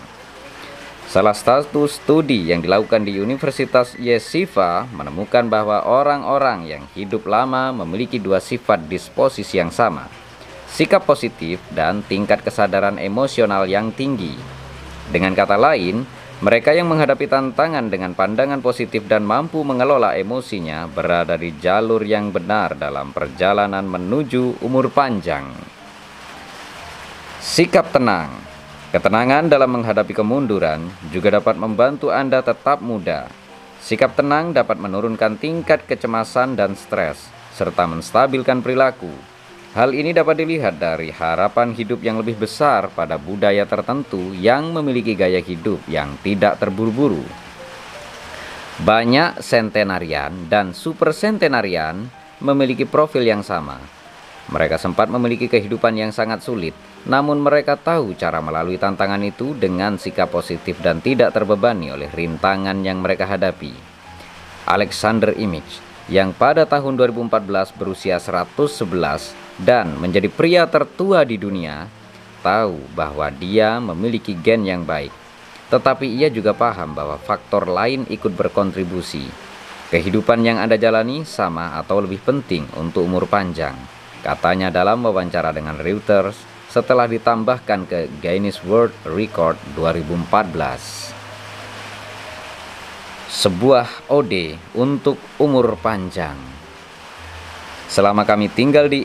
Salah 1.13 1.37
satu 1.37 1.85
studi 1.93 2.49
yang 2.49 2.65
dilakukan 2.65 3.05
di 3.05 3.21
Universitas 3.21 3.93
Yeshiva 4.01 4.89
menemukan 4.97 5.45
bahwa 5.45 5.85
orang-orang 5.85 6.65
yang 6.65 6.83
hidup 6.97 7.29
lama 7.29 7.69
memiliki 7.85 8.17
dua 8.17 8.41
sifat 8.41 8.89
disposisi 8.89 9.61
yang 9.61 9.69
sama– 9.69 10.09
sikap 10.73 11.05
positif, 11.05 11.61
dan 11.77 12.01
tingkat 12.09 12.41
kesadaran 12.41 12.97
emosional 12.97 13.69
yang 13.69 13.93
tinggi. 13.93 14.33
Dengan 15.13 15.37
kata 15.37 15.61
lain, 15.61 16.09
mereka 16.43 16.75
yang 16.75 16.91
menghadapi 16.91 17.29
tantangan 17.29 17.87
dengan 17.93 18.17
pandangan 18.17 18.59
positif 18.65 19.07
dan 19.07 19.23
mampu 19.23 19.63
mengelola 19.63 20.17
emosinya 20.19 20.91
berada 20.91 21.39
di 21.39 21.55
jalur 21.61 22.03
yang 22.03 22.35
benar 22.35 22.75
dalam 22.75 23.15
perjalanan 23.15 23.87
menuju 23.87 24.65
umur 24.65 24.91
panjang. 24.91 25.53
Sikap 27.39 27.93
tenang 27.95 28.53
Ketenangan 28.93 29.49
dalam 29.49 29.73
menghadapi 29.73 30.13
kemunduran 30.13 30.85
juga 31.09 31.41
dapat 31.41 31.57
membantu 31.57 32.13
Anda 32.13 32.45
tetap 32.45 32.85
muda. 32.85 33.25
Sikap 33.81 34.13
tenang 34.13 34.53
dapat 34.53 34.77
menurunkan 34.77 35.41
tingkat 35.41 35.89
kecemasan 35.89 36.61
dan 36.61 36.77
stres, 36.77 37.33
serta 37.57 37.89
menstabilkan 37.89 38.61
perilaku. 38.61 39.32
Hal 39.73 39.97
ini 39.97 40.13
dapat 40.13 40.37
dilihat 40.37 40.77
dari 40.77 41.09
harapan 41.09 41.73
hidup 41.73 42.05
yang 42.05 42.21
lebih 42.21 42.37
besar 42.37 42.93
pada 42.93 43.17
budaya 43.17 43.65
tertentu 43.65 44.37
yang 44.37 44.69
memiliki 44.69 45.17
gaya 45.17 45.41
hidup 45.41 45.81
yang 45.89 46.13
tidak 46.21 46.61
terburu-buru. 46.61 47.25
Banyak 48.85 49.41
sentenarian 49.41 50.45
dan 50.53 50.77
super 50.77 51.17
sentenarian 51.17 52.05
memiliki 52.45 52.85
profil 52.85 53.25
yang 53.25 53.41
sama. 53.41 53.81
Mereka 54.53 54.77
sempat 54.77 55.09
memiliki 55.09 55.49
kehidupan 55.49 55.97
yang 55.97 56.13
sangat 56.13 56.45
sulit, 56.45 56.77
namun 57.09 57.41
mereka 57.41 57.81
tahu 57.81 58.13
cara 58.13 58.45
melalui 58.45 58.77
tantangan 58.77 59.25
itu 59.25 59.57
dengan 59.57 59.97
sikap 59.97 60.29
positif 60.29 60.85
dan 60.85 61.01
tidak 61.01 61.33
terbebani 61.33 61.89
oleh 61.89 62.13
rintangan 62.13 62.77
yang 62.85 63.01
mereka 63.01 63.25
hadapi. 63.25 63.73
Alexander 64.69 65.33
Image 65.33 65.81
yang 66.13 66.37
pada 66.37 66.69
tahun 66.69 67.01
2014 67.01 67.73
berusia 67.81 68.21
111 68.21 69.42
dan 69.61 69.99
menjadi 70.01 70.29
pria 70.33 70.65
tertua 70.65 71.25
di 71.29 71.37
dunia, 71.37 71.89
tahu 72.41 72.79
bahwa 72.97 73.29
dia 73.33 73.79
memiliki 73.79 74.33
gen 74.37 74.65
yang 74.65 74.83
baik. 74.85 75.13
Tetapi 75.73 76.05
ia 76.05 76.29
juga 76.29 76.53
paham 76.53 76.93
bahwa 76.93 77.17
faktor 77.17 77.65
lain 77.69 78.05
ikut 78.13 78.37
berkontribusi. 78.37 79.25
Kehidupan 79.89 80.41
yang 80.45 80.57
Anda 80.61 80.77
jalani 80.77 81.25
sama 81.25 81.77
atau 81.77 82.01
lebih 82.01 82.21
penting 82.25 82.65
untuk 82.81 83.05
umur 83.05 83.29
panjang, 83.29 83.77
katanya 84.25 84.73
dalam 84.73 85.05
wawancara 85.05 85.53
dengan 85.53 85.77
Reuters 85.81 86.37
setelah 86.73 87.05
ditambahkan 87.05 87.85
ke 87.85 88.09
Guinness 88.25 88.65
World 88.65 88.97
Record 89.05 89.61
2014. 89.77 91.13
Sebuah 93.33 94.09
ode 94.09 94.57
untuk 94.77 95.21
umur 95.37 95.77
panjang. 95.81 96.37
Selama 97.93 98.25
kami 98.25 98.49
tinggal 98.49 98.89
di 98.89 99.05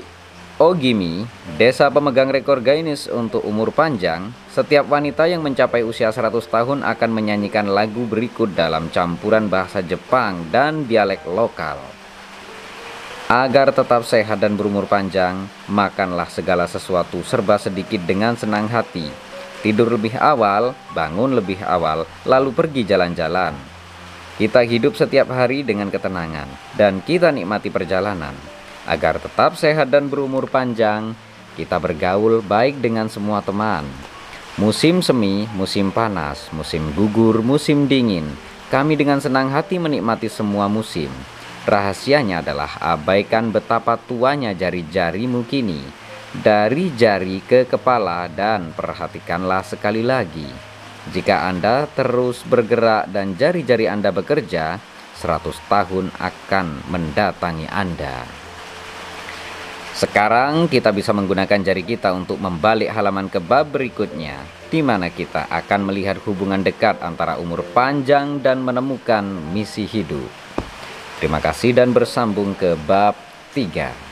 Ogimi, 0.58 1.22
desa 1.62 1.86
pemegang 1.93 2.34
rekor 2.34 2.65
Guinness 2.65 3.06
untuk 3.06 3.46
umur 3.46 3.70
panjang, 3.70 4.34
setiap 4.50 4.89
wanita 4.89 5.30
yang 5.30 5.46
mencapai 5.46 5.86
usia 5.86 6.10
100 6.10 6.34
tahun 6.50 6.82
akan 6.82 7.12
menyanyikan 7.13 7.70
lagu 7.70 8.10
berikut 8.10 8.58
dalam 8.58 8.89
campuran 8.89 9.54
bahasa 9.54 9.86
Jepang 9.86 10.50
dan 10.50 10.89
dialek 10.89 11.22
lokal. 11.30 11.78
Agar 13.30 13.70
tetap 13.70 14.02
sehat 14.02 14.41
dan 14.41 14.58
berumur 14.58 14.89
panjang, 14.89 15.46
makanlah 15.70 16.26
segala 16.26 16.65
sesuatu 16.65 17.22
serba 17.22 17.62
sedikit 17.62 18.02
dengan 18.02 18.34
senang 18.34 18.65
hati. 18.65 19.13
Tidur 19.62 19.93
lebih 19.93 20.17
awal, 20.17 20.74
bangun 20.98 21.38
lebih 21.38 21.62
awal, 21.70 22.10
lalu 22.26 22.50
pergi 22.50 22.82
jalan-jalan. 22.82 23.54
Kita 24.41 24.65
hidup 24.65 24.98
setiap 24.98 25.30
hari 25.30 25.62
dengan 25.62 25.93
ketenangan, 25.93 26.50
dan 26.74 27.06
kita 27.06 27.30
nikmati 27.30 27.70
perjalanan 27.70 28.57
Agar 28.88 29.19
tetap 29.19 29.60
sehat 29.60 29.91
dan 29.91 30.08
berumur 30.08 30.47
panjang, 30.47 31.12
kita 31.60 31.76
bergaul 31.76 32.39
baik 32.39 32.80
dengan 32.80 33.12
semua 33.12 33.43
teman. 33.43 33.84
Musim 34.56 35.04
semi, 35.04 35.43
musim 35.54 35.91
panas, 35.91 36.47
musim 36.56 36.95
gugur, 36.95 37.43
musim 37.43 37.86
dingin, 37.86 38.26
kami 38.71 38.95
dengan 38.95 39.19
senang 39.19 39.52
hati 39.52 39.76
menikmati 39.76 40.32
semua 40.32 40.71
musim. 40.71 41.12
Rahasianya 41.67 42.39
adalah 42.39 42.80
abaikan 42.80 43.52
betapa 43.52 44.00
tuanya 44.00 44.56
jari-jarimu 44.56 45.43
kini. 45.43 45.84
Dari 46.32 46.95
jari 46.95 47.43
ke 47.43 47.67
kepala 47.67 48.32
dan 48.32 48.71
perhatikanlah 48.71 49.67
sekali 49.67 50.00
lagi. 50.00 50.47
Jika 51.12 51.47
Anda 51.47 51.88
terus 51.91 52.43
bergerak 52.47 53.12
dan 53.12 53.36
jari-jari 53.36 53.88
Anda 53.88 54.15
bekerja, 54.15 54.80
100 55.19 55.71
tahun 55.71 56.12
akan 56.19 56.88
mendatangi 56.88 57.67
Anda. 57.67 58.47
Sekarang 59.98 60.70
kita 60.70 60.94
bisa 60.94 61.10
menggunakan 61.10 61.58
jari 61.58 61.82
kita 61.82 62.14
untuk 62.14 62.38
membalik 62.38 62.94
halaman 62.94 63.34
ke 63.34 63.42
bab 63.42 63.74
berikutnya, 63.74 64.38
di 64.70 64.86
mana 64.86 65.10
kita 65.10 65.50
akan 65.50 65.90
melihat 65.90 66.22
hubungan 66.22 66.62
dekat 66.62 67.02
antara 67.02 67.42
umur 67.42 67.66
panjang 67.74 68.38
dan 68.38 68.62
menemukan 68.62 69.26
misi 69.26 69.90
hidup. 69.90 70.30
Terima 71.18 71.42
kasih 71.42 71.74
dan 71.74 71.98
bersambung 71.98 72.54
ke 72.54 72.78
bab 72.86 73.18
3. 73.58 74.07